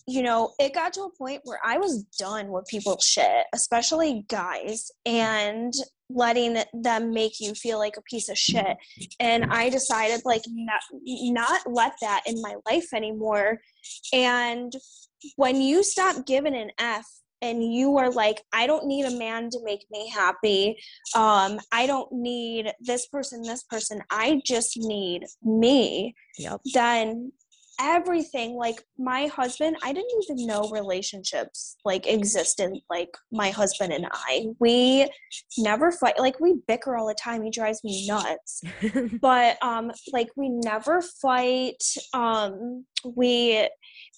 [0.06, 4.24] you know, it got to a point where I was done with people's shit, especially
[4.28, 5.72] guys, and
[6.08, 8.76] letting them make you feel like a piece of shit.
[9.18, 13.60] And I decided, like, not, not let that in my life anymore.
[14.12, 14.72] And
[15.36, 17.06] when you stop giving an F
[17.42, 20.76] and you are like i don't need a man to make me happy.
[21.16, 24.02] Um i don't need this person this person.
[24.10, 26.14] I just need me.
[26.38, 26.60] Yep.
[26.74, 27.32] then
[27.82, 34.06] everything like my husband i didn't even know relationships like existed like my husband and
[34.12, 34.46] i.
[34.58, 35.08] We
[35.56, 37.42] never fight like we bicker all the time.
[37.42, 38.62] He drives me nuts.
[39.20, 41.82] But um like we never fight.
[42.12, 43.68] Um we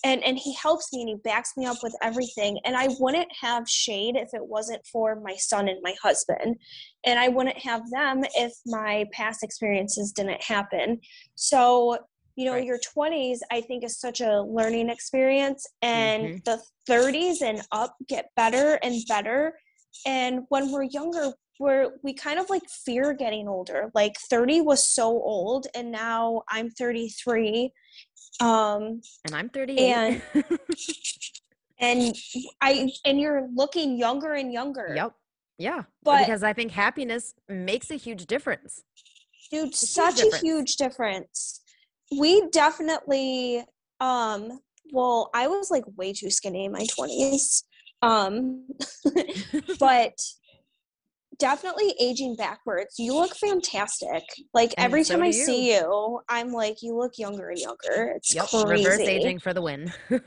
[0.04, 2.58] and and he helps me and he backs me up with everything.
[2.64, 6.56] And i wouldn't have shade if it wasn't for my son and my husband.
[7.04, 11.00] And i wouldn't have them if my past experiences didn't happen.
[11.34, 11.98] So
[12.36, 12.64] you know right.
[12.64, 15.66] your 20s i think is such a learning experience.
[15.82, 16.36] And mm-hmm.
[16.44, 19.54] the 30s and up get better and better.
[20.06, 23.90] And when we're younger we're we kind of like fear getting older.
[23.94, 27.72] Like 30 was so old and now i'm 33
[28.40, 30.22] um and i'm 38 and
[31.78, 32.16] and
[32.60, 34.92] i and you're looking younger and younger.
[34.96, 35.12] Yep
[35.58, 35.82] yeah.
[36.02, 38.82] But because i think happiness makes a huge difference.
[39.50, 41.60] Dude, such a huge difference.
[42.18, 43.64] We definitely
[44.00, 44.60] um
[44.92, 47.64] well, I was like way too skinny in my 20s.
[48.02, 48.66] Um
[49.78, 50.14] but
[51.42, 52.94] definitely aging backwards.
[52.98, 54.22] You look fantastic.
[54.54, 55.32] Like And every so time I you.
[55.32, 58.12] see you, I'm like, you look younger and younger.
[58.16, 58.84] It's Yep, crazy.
[58.84, 59.92] reverse aging for the win.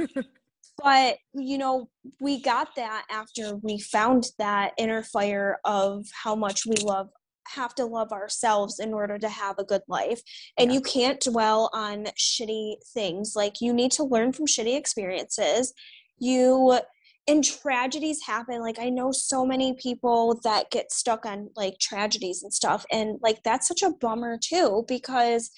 [0.83, 1.89] But you know,
[2.19, 7.07] we got that after we found that inner fire of how much we love
[7.47, 10.19] have to love ourselves in order to have a good life.
[10.59, 10.75] And Yeah.
[10.75, 13.33] you can't dwell on shitty things.
[13.37, 15.73] Like you need to learn from shitty experiences.
[16.19, 16.79] You
[17.27, 22.43] and tragedies happen like i know so many people that get stuck on like tragedies
[22.43, 25.49] and stuff and like that's such a bummer too because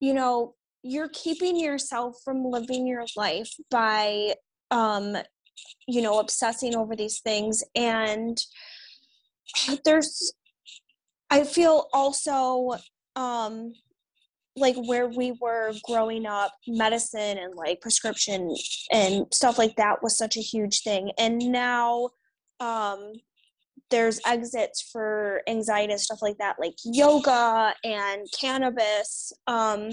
[0.00, 4.32] you know you're keeping yourself from living your life by
[4.70, 5.16] um
[5.86, 8.38] you know obsessing over these things and
[9.84, 10.32] there's
[11.30, 12.76] i feel also
[13.16, 13.72] um
[14.58, 18.54] like where we were growing up medicine and like prescription
[18.92, 21.12] and stuff like that was such a huge thing.
[21.18, 22.10] And now
[22.60, 23.12] um
[23.90, 29.90] there's exits for anxiety and stuff like that like yoga and cannabis um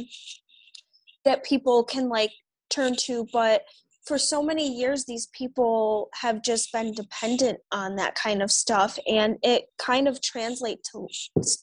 [1.23, 2.31] that people can like
[2.69, 3.27] turn to.
[3.33, 3.63] But
[4.05, 8.99] for so many years these people have just been dependent on that kind of stuff
[9.07, 11.07] and it kind of translates to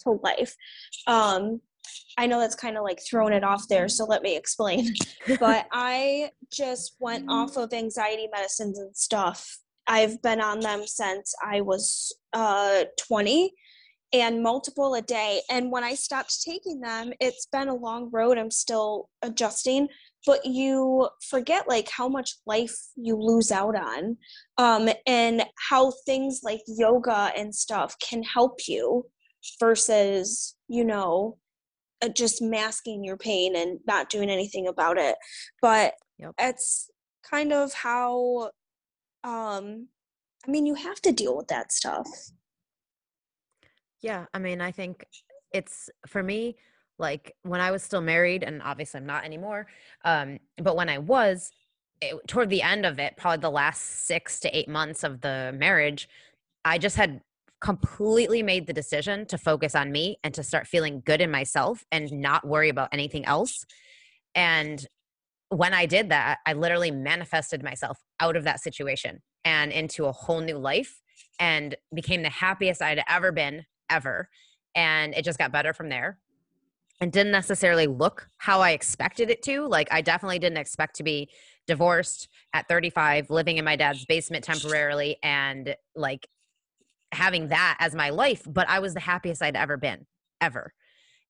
[0.02, 0.56] to life.
[1.06, 1.60] Um
[2.18, 4.92] I know that's kind of like throwing it off there, so let me explain.
[5.40, 9.58] but I just went off of anxiety medicines and stuff.
[9.86, 13.52] I've been on them since I was uh, 20
[14.12, 15.40] and multiple a day.
[15.50, 18.38] And when I stopped taking them, it's been a long road.
[18.38, 19.88] I'm still adjusting,
[20.26, 24.18] but you forget like how much life you lose out on
[24.58, 29.06] um, and how things like yoga and stuff can help you
[29.58, 31.38] versus, you know,
[32.08, 35.16] just masking your pain and not doing anything about it
[35.60, 36.34] but Yep.
[36.38, 36.90] it's
[37.28, 38.50] kind of how
[39.24, 39.88] um
[40.46, 42.06] i mean you have to deal with that stuff
[44.00, 45.04] Yeah, I mean, I think
[45.52, 46.56] it's for me,
[46.98, 49.66] like when I was still married, and obviously I'm not anymore.
[50.04, 51.50] Um, but when I was,
[52.00, 55.54] it, toward the end of it, probably the last six to eight months of the
[55.56, 56.08] marriage,
[56.64, 57.20] I just had
[57.62, 61.84] completely made the decision to focus on me and to start feeling good in myself
[61.92, 63.64] and not worry about anything else.
[64.34, 64.84] And
[65.48, 70.12] when I did that, I literally manifested myself out of that situation and into a
[70.12, 71.00] whole new life
[71.38, 74.28] and became the happiest I'd ever been ever.
[74.74, 76.18] And it just got better from there
[77.00, 79.66] and didn't necessarily look how I expected it to.
[79.66, 81.28] Like, I definitely didn't expect to be
[81.66, 86.26] divorced at 35, living in my dad's basement temporarily, and like
[87.12, 88.42] having that as my life.
[88.46, 90.06] But I was the happiest I'd ever been,
[90.40, 90.72] ever.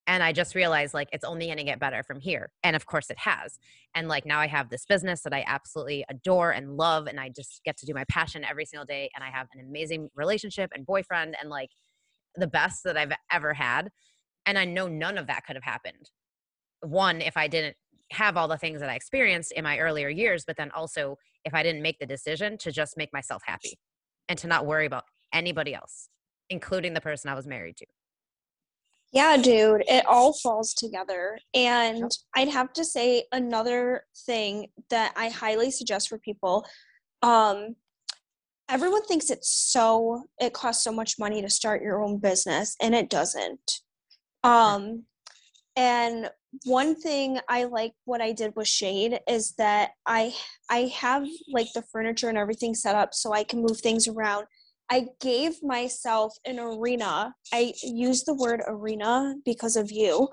[0.06, 2.50] And I just realized like it's only going to get better from here.
[2.64, 3.58] And of course it has.
[3.94, 7.06] And like now I have this business that I absolutely adore and love.
[7.06, 9.10] And I just get to do my passion every single day.
[9.14, 11.70] And I have an amazing relationship and boyfriend and like
[12.34, 13.90] the best that I've ever had.
[14.44, 16.10] And I know none of that could have happened.
[16.80, 17.76] One, if I didn't
[18.10, 21.54] have all the things that I experienced in my earlier years, but then also if
[21.54, 23.78] I didn't make the decision to just make myself happy
[24.28, 26.08] and to not worry about anybody else,
[26.50, 27.86] including the person I was married to.
[29.12, 31.38] yeah dude it all falls together.
[31.54, 36.64] And i'd have to say another thing that i highly suggest for people
[37.22, 37.76] um
[38.68, 42.94] everyone thinks it's so it costs so much money to start your own business and
[42.94, 43.80] it doesn't.
[44.44, 45.04] Um
[45.76, 46.30] and
[46.64, 50.34] one thing i like what i did with shade is that i
[50.70, 54.44] i have like the furniture and everything set up so i can move things around
[54.92, 60.28] i gave myself an arena i use the word arena because of you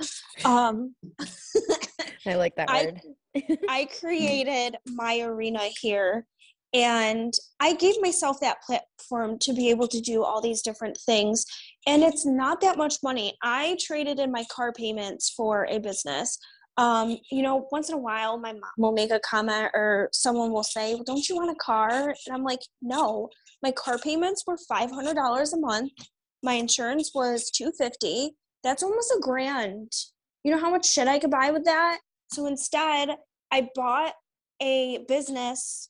[0.46, 0.94] um
[2.26, 3.02] I like that I- word.
[3.70, 6.26] I created my arena here
[6.74, 11.46] and I gave myself that platform to be able to do all these different things.
[11.88, 13.38] And it's not that much money.
[13.42, 16.38] I traded in my car payments for a business.
[16.78, 20.52] Um, you know, once in a while, my mom will make a comment or someone
[20.52, 22.10] will say, well, Don't you want a car?
[22.10, 23.30] And I'm like, No,
[23.62, 25.92] my car payments were $500 a month.
[26.42, 29.92] My insurance was 250 That's almost a grand.
[30.44, 32.00] You know how much shit I could buy with that?
[32.32, 33.18] So instead,
[33.52, 34.14] I bought
[34.62, 35.90] a business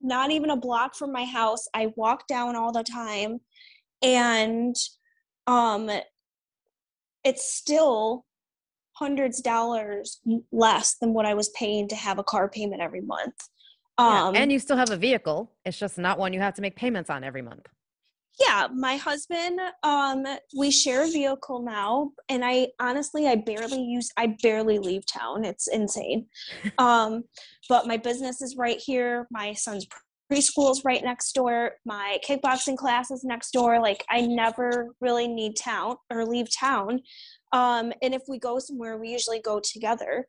[0.00, 1.66] not even a block from my house.
[1.74, 3.40] I walk down all the time
[4.02, 4.74] and
[5.46, 5.90] um
[7.22, 8.24] it's still
[8.92, 10.20] hundreds of dollars
[10.52, 13.34] less than what I was paying to have a car payment every month.
[14.08, 15.50] Yeah, Um and you still have a vehicle.
[15.64, 17.66] It's just not one you have to make payments on every month.
[18.40, 20.24] yeah my husband um
[20.56, 25.44] we share a vehicle now and i honestly i barely use i barely leave town
[25.44, 26.26] it's insane
[26.78, 27.22] um
[27.68, 29.86] but my business is right here my son's
[30.32, 35.26] preschool is right next door my kickboxing class is next door like i never really
[35.28, 37.00] need town or leave town
[37.52, 40.24] um and if we go somewhere we usually go together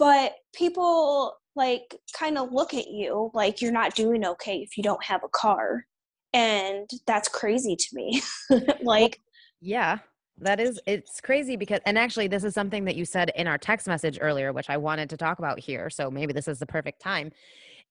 [0.00, 4.82] but people like kind of look at you like you're not doing okay if you
[4.82, 5.84] don't have a car
[6.32, 8.22] and that's crazy to me.
[8.82, 9.20] Like
[9.60, 9.98] yeah
[10.38, 13.58] that is it's crazy because and actually this is something that you said in our
[13.58, 16.66] text message earlier which i wanted to talk about here so maybe this is the
[16.66, 17.30] perfect time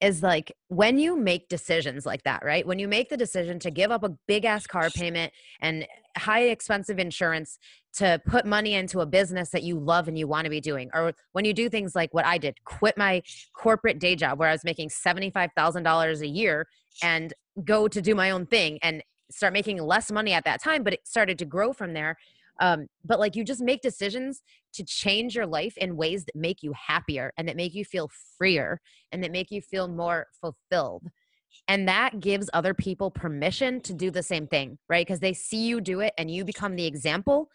[0.00, 2.66] is like when you make decisions like that right?
[2.66, 5.86] When you make the decision to give up a big ass car payment and
[6.16, 7.58] high expensive insurance
[7.92, 10.90] to put money into a business that you love and you want to be doing
[10.94, 13.22] or when you do things like what i did quit my
[13.52, 16.66] corporate day job where i was making $75000 a year
[17.02, 17.34] and
[17.64, 20.92] go to do my own thing and start making less money at that time but
[20.92, 22.16] it started to grow from there
[22.60, 24.42] um, but like you just make decisions
[24.74, 28.10] to change your life in ways that make you happier and that make you feel
[28.38, 28.80] freer
[29.10, 31.08] and that make you feel more fulfilled.
[31.66, 35.06] And that gives other people permission to do the same thing right?
[35.06, 37.48] Because they see you do it and you become the example.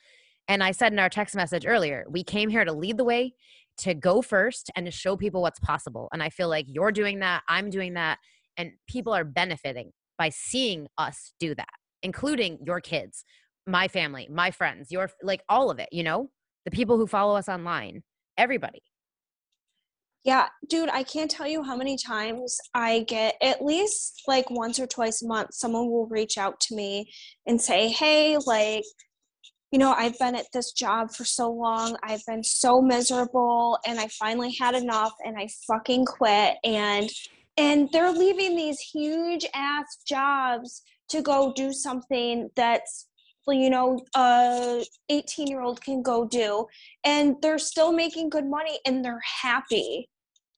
[0.47, 3.33] And i said in our text message earlier we came here to lead the way
[3.77, 6.09] to go first and to show people what's possible.
[6.11, 8.19] And i feel like you're doing that i'm doing that
[8.57, 11.69] and people are benefiting by seeing us do that
[12.03, 13.25] including your kids
[13.67, 16.29] my family my friends your like all of it you know?
[16.65, 18.03] The people who follow us online
[18.37, 18.81] everybody.
[20.23, 24.79] Yeah dude i can't tell you how many times i get at least like once
[24.79, 27.11] or twice a month someone will reach out to me
[27.45, 28.83] and say hey like
[29.71, 33.99] you know i've been at this job for so long i've been so miserable and
[33.99, 37.09] i finally had enough and i fucking quit and
[37.57, 43.07] and they're leaving these huge ass jobs to go do something that's
[43.53, 46.65] you know a 18 year old can go do
[47.03, 50.09] and they're still making good money and they're happy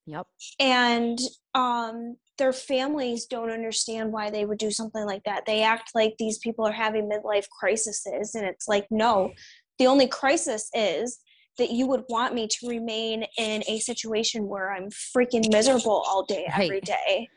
[0.05, 0.25] yep
[0.59, 1.19] and
[1.53, 6.13] um their families don't understand why they would do something like that they act like
[6.19, 9.31] these people are having midlife crises and it's like no
[9.79, 11.19] the only crisis is
[11.57, 16.23] that you would want me to remain in a situation where I'm freaking miserable all
[16.23, 16.65] day, right.
[16.65, 17.29] every day.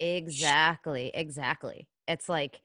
[0.00, 1.10] Exactly.
[1.14, 1.86] Exactly.
[2.08, 2.60] It's like,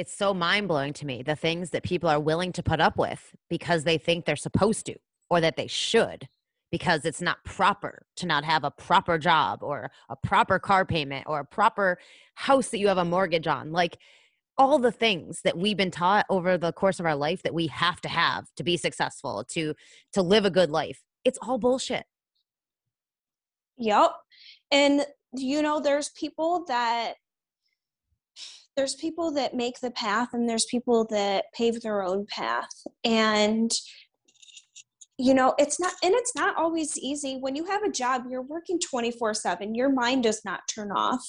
[0.00, 2.96] it's so mind blowing to me the things that people are willing to put up
[2.96, 4.94] with because they think they're supposed to
[5.28, 6.26] or that they should
[6.70, 11.24] because it's not proper to not have a proper job or a proper car payment
[11.26, 11.98] or a proper
[12.34, 13.72] house that you have a mortgage on.
[13.72, 13.98] Like,
[14.56, 17.66] all the things that we've been taught over the course of our life that we
[17.66, 19.74] have to have to be successful to
[20.12, 22.04] to live a good life it's all bullshit
[23.78, 24.10] yep
[24.70, 27.14] and you know there's people that
[28.80, 32.70] there's people that make the path and there's people that pave their own path
[33.04, 33.70] and
[35.18, 38.40] you know it's not and it's not always easy when you have a job you're
[38.40, 41.22] working 24 7 your mind does not turn off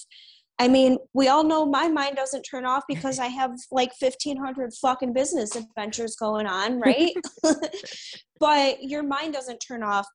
[0.60, 4.72] I mean, we all know my mind doesn't turn off because I have like 1500
[4.76, 7.14] fucking business adventures going on, right?
[8.40, 10.06] but your mind doesn't turn off,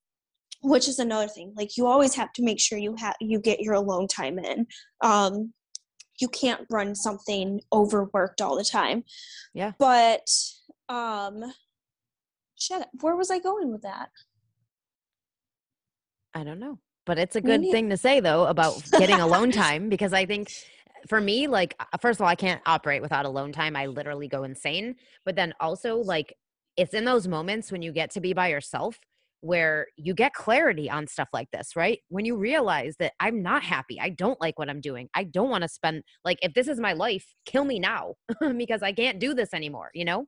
[0.62, 1.52] which is another thing.
[1.56, 4.68] Like you always have to make sure you have you get your alone time in.
[5.02, 5.52] Um
[6.18, 9.04] you can't run something overworked all the time.
[9.54, 9.72] Yeah.
[9.78, 10.28] But
[10.88, 11.44] um
[12.56, 14.10] shit, where was I going with that?
[16.34, 17.72] I don't know but it's a good Maybe.
[17.72, 20.52] thing to say though about getting alone time because I think
[21.08, 23.76] for me, like uh, first of all, I can't operate without alone time.
[23.76, 24.96] I literally go insane.
[25.24, 26.36] But then also like
[26.76, 28.98] it's in those moments when you get to be by yourself
[29.40, 32.00] where you get clarity on stuff like this, right?
[32.08, 35.08] When you realize that I'm not happy, I don't like what I'm doing.
[35.14, 38.14] I don't want to spend like if this is my life, kill me now
[38.56, 40.26] because I can't do this anymore, you know?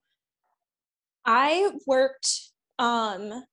[1.27, 3.45] I worked um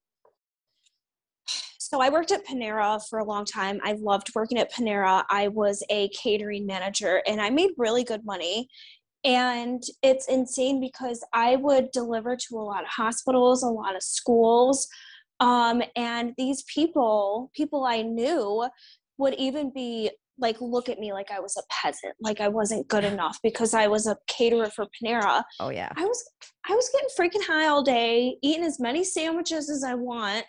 [1.85, 3.79] so I worked at Panera for a long time.
[3.83, 5.23] I loved working at Panera.
[5.29, 8.67] I was a catering manager and I made really good money.
[9.23, 14.01] And it's insane because I would deliver to a lot of hospitals, a lot of
[14.01, 14.87] schools.
[15.39, 18.67] Um, and these people, people I knew,
[19.17, 22.87] would even be like look at me like I was a peasant, like I wasn't
[22.89, 25.43] good enough because I was a caterer for Panera.
[25.59, 25.89] Oh yeah.
[25.95, 26.31] I was
[26.69, 30.45] I was getting freaking high all day, eating as many sandwiches as I want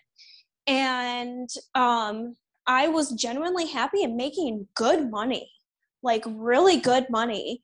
[0.66, 5.50] and um, I was genuinely happy and making good money,
[6.02, 7.62] like really good money.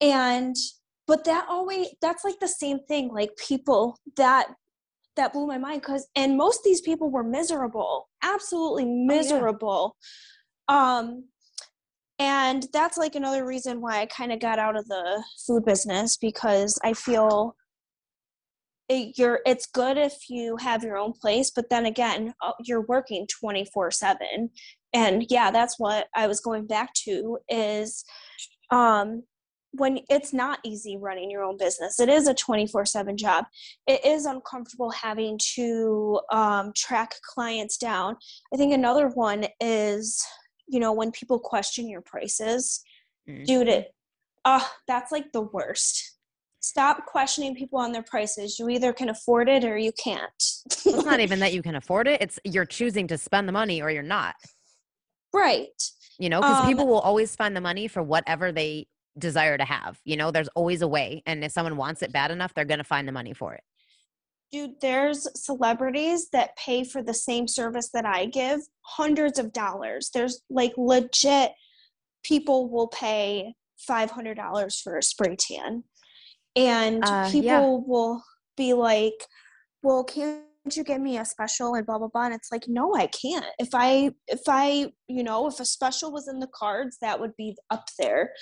[0.00, 0.56] And
[1.06, 4.48] but that always that's like the same thing, like people that
[5.16, 9.96] that blew my mind because and most of these people were miserable, absolutely miserable.
[10.68, 10.98] Oh, yeah.
[10.98, 11.24] Um
[12.18, 16.16] and that's like another reason why I kind of got out of the food business
[16.16, 17.54] because I feel
[18.88, 22.86] it, you're it's good if you have your own place but then again uh, you're
[22.86, 24.50] working 24 7
[24.92, 28.04] and yeah that's what i was going back to is
[28.70, 29.24] um
[29.76, 32.00] when it's not easy running your own business.
[32.00, 33.44] It is a 24 7 job.
[33.86, 38.16] It is uncomfortable having to um, track clients down.
[38.52, 40.24] I think another one is
[40.68, 42.82] you know when people question your prices
[43.28, 43.44] mm-hmm.
[43.44, 43.94] dude it
[44.44, 46.12] oh that's like the worst.
[46.60, 48.58] Stop questioning people on their prices.
[48.58, 50.42] You either can afford it or you can't.
[50.66, 52.20] It's not even that you can afford it.
[52.20, 54.34] It's you're choosing to spend the money or you're not.
[55.32, 55.80] Right.
[56.18, 58.88] You know because um, people will always find the money for whatever they
[59.18, 62.30] desire to have you know there's always a way and if someone wants it bad
[62.30, 63.62] enough they're going to find the money for it.
[64.52, 70.10] Dude there's celebrities that pay for the same service that i give hundreds of dollars.
[70.12, 71.52] There's like legit
[72.24, 73.54] people will pay
[73.88, 75.84] $500 for a spray tan.
[76.56, 77.60] And uh, people yeah.
[77.86, 78.22] will
[78.56, 79.26] be like
[79.82, 82.94] well can't you give me a special and blah blah blah and it's like no
[82.94, 86.96] i can't if i if i you know if a special was in the cards
[87.00, 88.32] that would be up there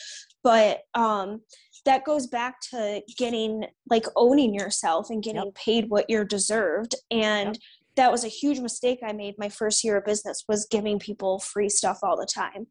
[0.44, 1.40] but um
[1.84, 5.54] that goes back to getting like owning yourself and getting yep.
[5.54, 7.56] paid what you're deserved and yep.
[7.96, 11.40] that was a huge mistake i made my first year of business was giving people
[11.40, 12.66] free stuff all the time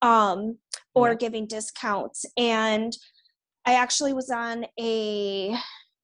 [0.00, 0.56] um
[0.94, 1.18] or yep.
[1.18, 2.96] giving discounts and
[3.68, 5.54] I actually was on a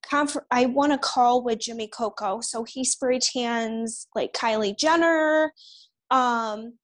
[0.09, 0.47] conference.
[0.51, 2.41] I won a call with Jimmy Coco.
[2.41, 5.53] So he spray tans like Kylie Jenner.
[6.11, 6.75] Um,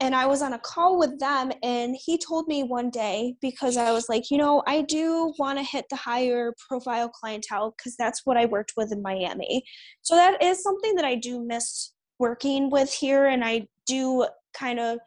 [0.00, 3.78] and I was on a call with them, and he told me one day because
[3.78, 7.96] I was like, you know, I do want to hit the higher profile clientele because
[7.96, 9.64] that's what I worked with in Miami.
[10.02, 14.80] So that is something that I do miss working with here, and I do kind
[14.80, 14.98] of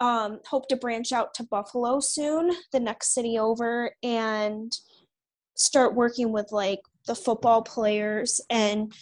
[0.00, 4.70] um, hope to branch out to Buffalo soon, the next city over, and
[5.54, 8.92] start working with like the football players and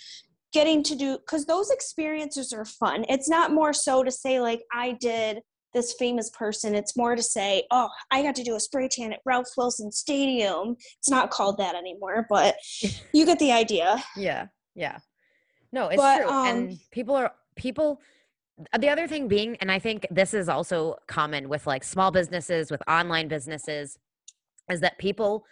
[0.53, 3.05] getting to do because those experiences are fun.
[3.09, 5.41] It's not more so to say like I did
[5.75, 6.75] this famous person.
[6.75, 9.91] It's more to say, oh, I got to do a spray tan at Ralph Wilson
[9.91, 10.77] Stadium.
[10.99, 12.55] It's not called that anymore, but
[13.13, 14.03] you get the idea.
[14.17, 14.99] Yeah, yeah.
[15.73, 18.01] No, it's but, true, um, and people are people
[18.79, 22.71] the other thing being and i think this is also common with like small businesses
[22.71, 23.99] with online businesses
[24.71, 25.45] is that people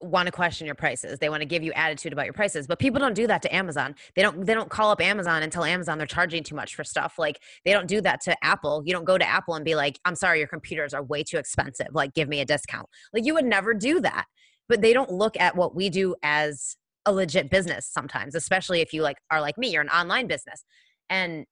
[0.00, 1.18] want to question your prices.
[1.18, 3.54] They want to give you attitude about your prices but people don't do that to
[3.54, 3.94] amazon.
[4.14, 6.84] They don't they don't call up amazon and tell amazon they're charging too much for
[6.84, 7.14] stuff.
[7.18, 8.82] Like they don't do that to apple.
[8.84, 11.38] You don't go to apple and be like i'm sorry your computers are way too
[11.38, 11.88] expensive.
[11.92, 12.88] Like give me a discount.
[13.12, 14.26] Like you would never do that.
[14.68, 16.76] But they don't look at what we do as
[17.06, 20.64] a legit business sometimes especially if you like are like me you're an online business.
[21.08, 21.46] And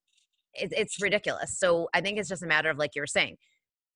[0.54, 1.58] it, it's ridiculous.
[1.58, 3.36] So I think it's just a matter of like you were saying,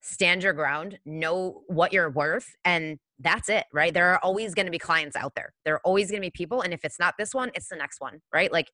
[0.00, 3.92] stand your ground, know what you're worth, and that's it, right?
[3.92, 5.52] There are always going to be clients out there.
[5.64, 7.76] There are always going to be people, and if it's not this one, it's the
[7.76, 8.52] next one, right?
[8.52, 8.70] Like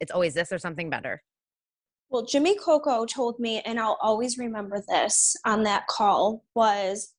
[0.00, 1.22] it's always this or something better.
[2.10, 7.14] Well, Jimmy Coco told me, and I'll always remember this on that call, was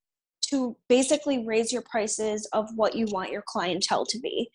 [0.50, 4.50] to basically raise your prices of what you want your clientele to be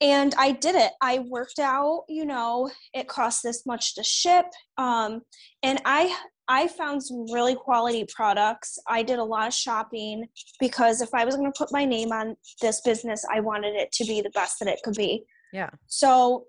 [0.00, 4.46] and i did it i worked out you know it cost this much to ship
[4.76, 5.22] um,
[5.62, 6.14] and i
[6.48, 8.78] i found some really quality products.
[8.86, 10.26] I did a lot of shopping
[10.60, 13.92] because if i was going to put my name on this business i wanted it
[13.92, 15.24] to be the best that it could be.
[15.52, 15.70] Yeah.
[15.86, 16.46] So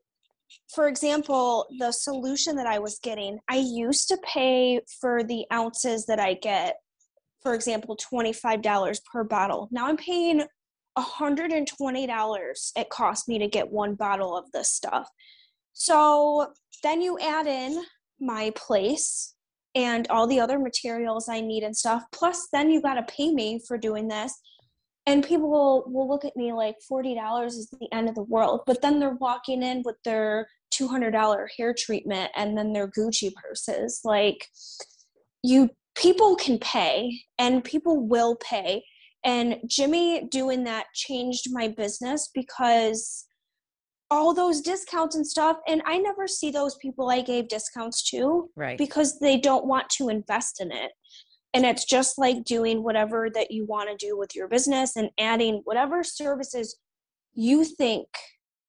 [0.74, 6.06] for example the solution that i was getting i used to pay for the ounces
[6.08, 6.78] that i get
[7.42, 9.70] for example $25 per bottle.
[9.72, 10.44] Now i'm paying
[10.98, 15.08] $120 it cost me to get one bottle of this stuff.
[15.74, 16.48] So
[16.84, 17.84] then you add in
[18.20, 19.36] my place
[19.80, 22.04] and all the other materials I need and stuff.
[22.12, 24.38] Plus, then you got to pay me for doing this.
[25.06, 28.62] And people will, will look at me like $40 is the end of the world.
[28.68, 34.02] But then they're walking in with their $200 hair treatment and then their Gucci purses.
[34.04, 34.46] Like,
[35.44, 38.84] you people can pay and people will pay
[39.24, 43.26] and Jimmy doing that changed my business because
[44.12, 48.50] all those discounts and stuff, and I never see those people I gave discounts to
[48.56, 48.78] right.
[48.78, 50.92] because they don't want to invest in it.
[51.54, 55.10] And it's just like doing whatever that you want to do with your business and
[55.20, 56.78] adding whatever services
[57.34, 58.08] you think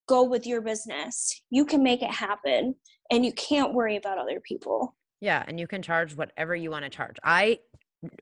[0.09, 1.43] go with your business.
[1.51, 2.75] You can make it happen
[3.11, 4.97] and you can't worry about other people.
[5.21, 7.17] Yeah, and you can charge whatever you want to charge.
[7.23, 7.59] I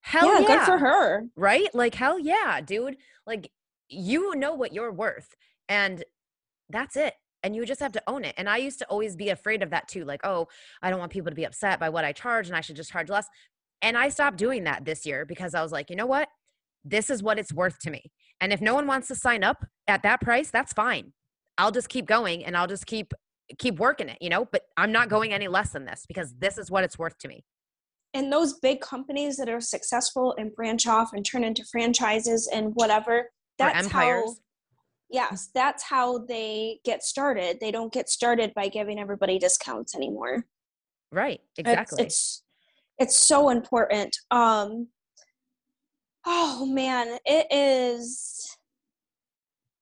[0.02, 0.48] hell yeah, yeah.
[0.48, 1.24] good for her.
[1.36, 1.74] Right?
[1.74, 2.98] Like, hell yeah, dude.
[3.28, 3.52] Like,
[3.88, 5.36] you know what you're worth,
[5.70, 6.04] and
[6.70, 7.14] that's it.
[7.44, 8.34] And you just have to own it.
[8.38, 10.04] And I used to always be afraid of that too.
[10.04, 10.48] Like, oh,
[10.82, 12.92] I don't want people to be upset by what I charge and I should just
[12.92, 13.28] charge less.
[13.84, 16.28] And I stopped doing that this year because I was like, you know what?
[16.84, 18.12] This is what it's worth to me.
[18.42, 21.14] And if no one wants to sign up at that price, that's fine.
[21.60, 23.14] I'll just keep going and I'll just keep
[23.58, 26.58] keep working it, you know, but I'm not going any less than this because this
[26.58, 27.44] is what it's worth to me.
[28.14, 32.72] And those big companies that are successful and branch off and turn into franchises and
[32.76, 34.36] whatever, that's how
[35.10, 37.58] yes, that's how they get started.
[37.60, 40.46] They don't get started by giving everybody discounts anymore.
[41.12, 42.04] Right, exactly.
[42.04, 42.44] It's it's,
[43.00, 44.18] it's so important.
[44.32, 44.88] Um
[46.26, 48.58] oh man, it is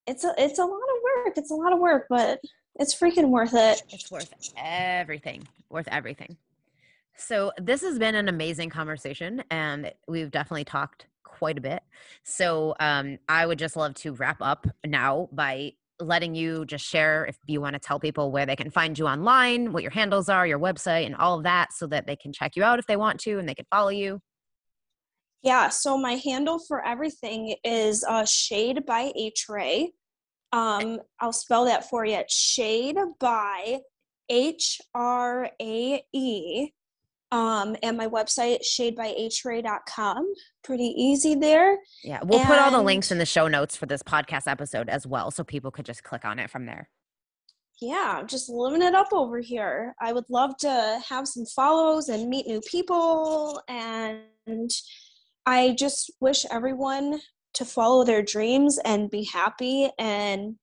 [0.08, 1.38] it's a it's a lot of work.
[1.38, 2.40] It's a lot of work, but
[2.76, 3.84] it's freaking worth it.
[3.90, 5.48] It's worth everything.
[5.70, 6.38] Worth everything.
[7.16, 11.84] So, this has been an amazing conversation, and we've definitely talked quite a bit.
[12.24, 17.26] So, um, I would just love to wrap up now by letting you just share
[17.26, 20.28] if you want to tell people where they can find you online, what your handles
[20.28, 22.88] are, your website, and all of that so that they can check you out if
[22.88, 24.20] they want to and they can follow you.
[25.44, 29.90] Yeah, so my handle for everything is uh, Shade by Hrae.
[30.54, 32.16] Um, I'll spell that for you.
[32.16, 33.80] It's Shade by
[34.30, 36.70] H R A E.
[37.32, 40.34] Um, and my website, shadebyhrae.com.
[40.64, 41.80] Pretty easy there.
[42.04, 44.88] Yeah, we'll and, put all the links in the show notes for this podcast episode
[44.88, 46.90] as well, so people could just click on it from there.
[47.82, 49.96] Yeah, I'm just living it up over here.
[50.00, 53.60] I would love to have some follows and meet new people.
[53.68, 54.70] And
[55.48, 57.20] I just wish everyone
[57.54, 60.56] to follow their dreams and be happy and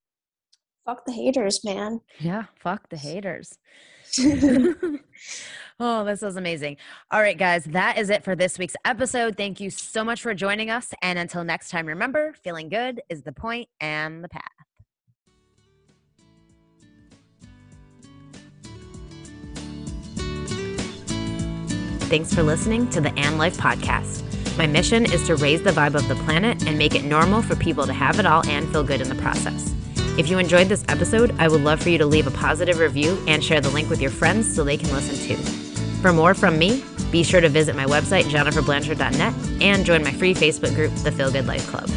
[0.85, 2.01] fuck the haters, man.
[2.19, 3.59] Yeah, fuck the haters.
[5.81, 6.77] oh, this was amazing.
[7.11, 9.37] All right, guys, that is it for this week's episode.
[9.37, 10.93] Thank you so much for joining us.
[11.03, 14.43] And until next time, remember feeling good is the point and the path.
[22.11, 24.30] Thanks for listening to the Ann Life Podcast.
[24.61, 27.57] My mission is to raise the vibe of the planet and make it normal for
[27.57, 29.75] people to have it all and feel good in the process.
[30.19, 33.17] If you enjoyed this episode, I would love for you to leave a positive review
[33.27, 35.43] and share the link with your friends so they can listen too.
[36.03, 40.35] For more from me, be sure to visit my website, jenniferblanchard.net, and join my free
[40.35, 41.89] Facebook group, The Feel Good Life Club.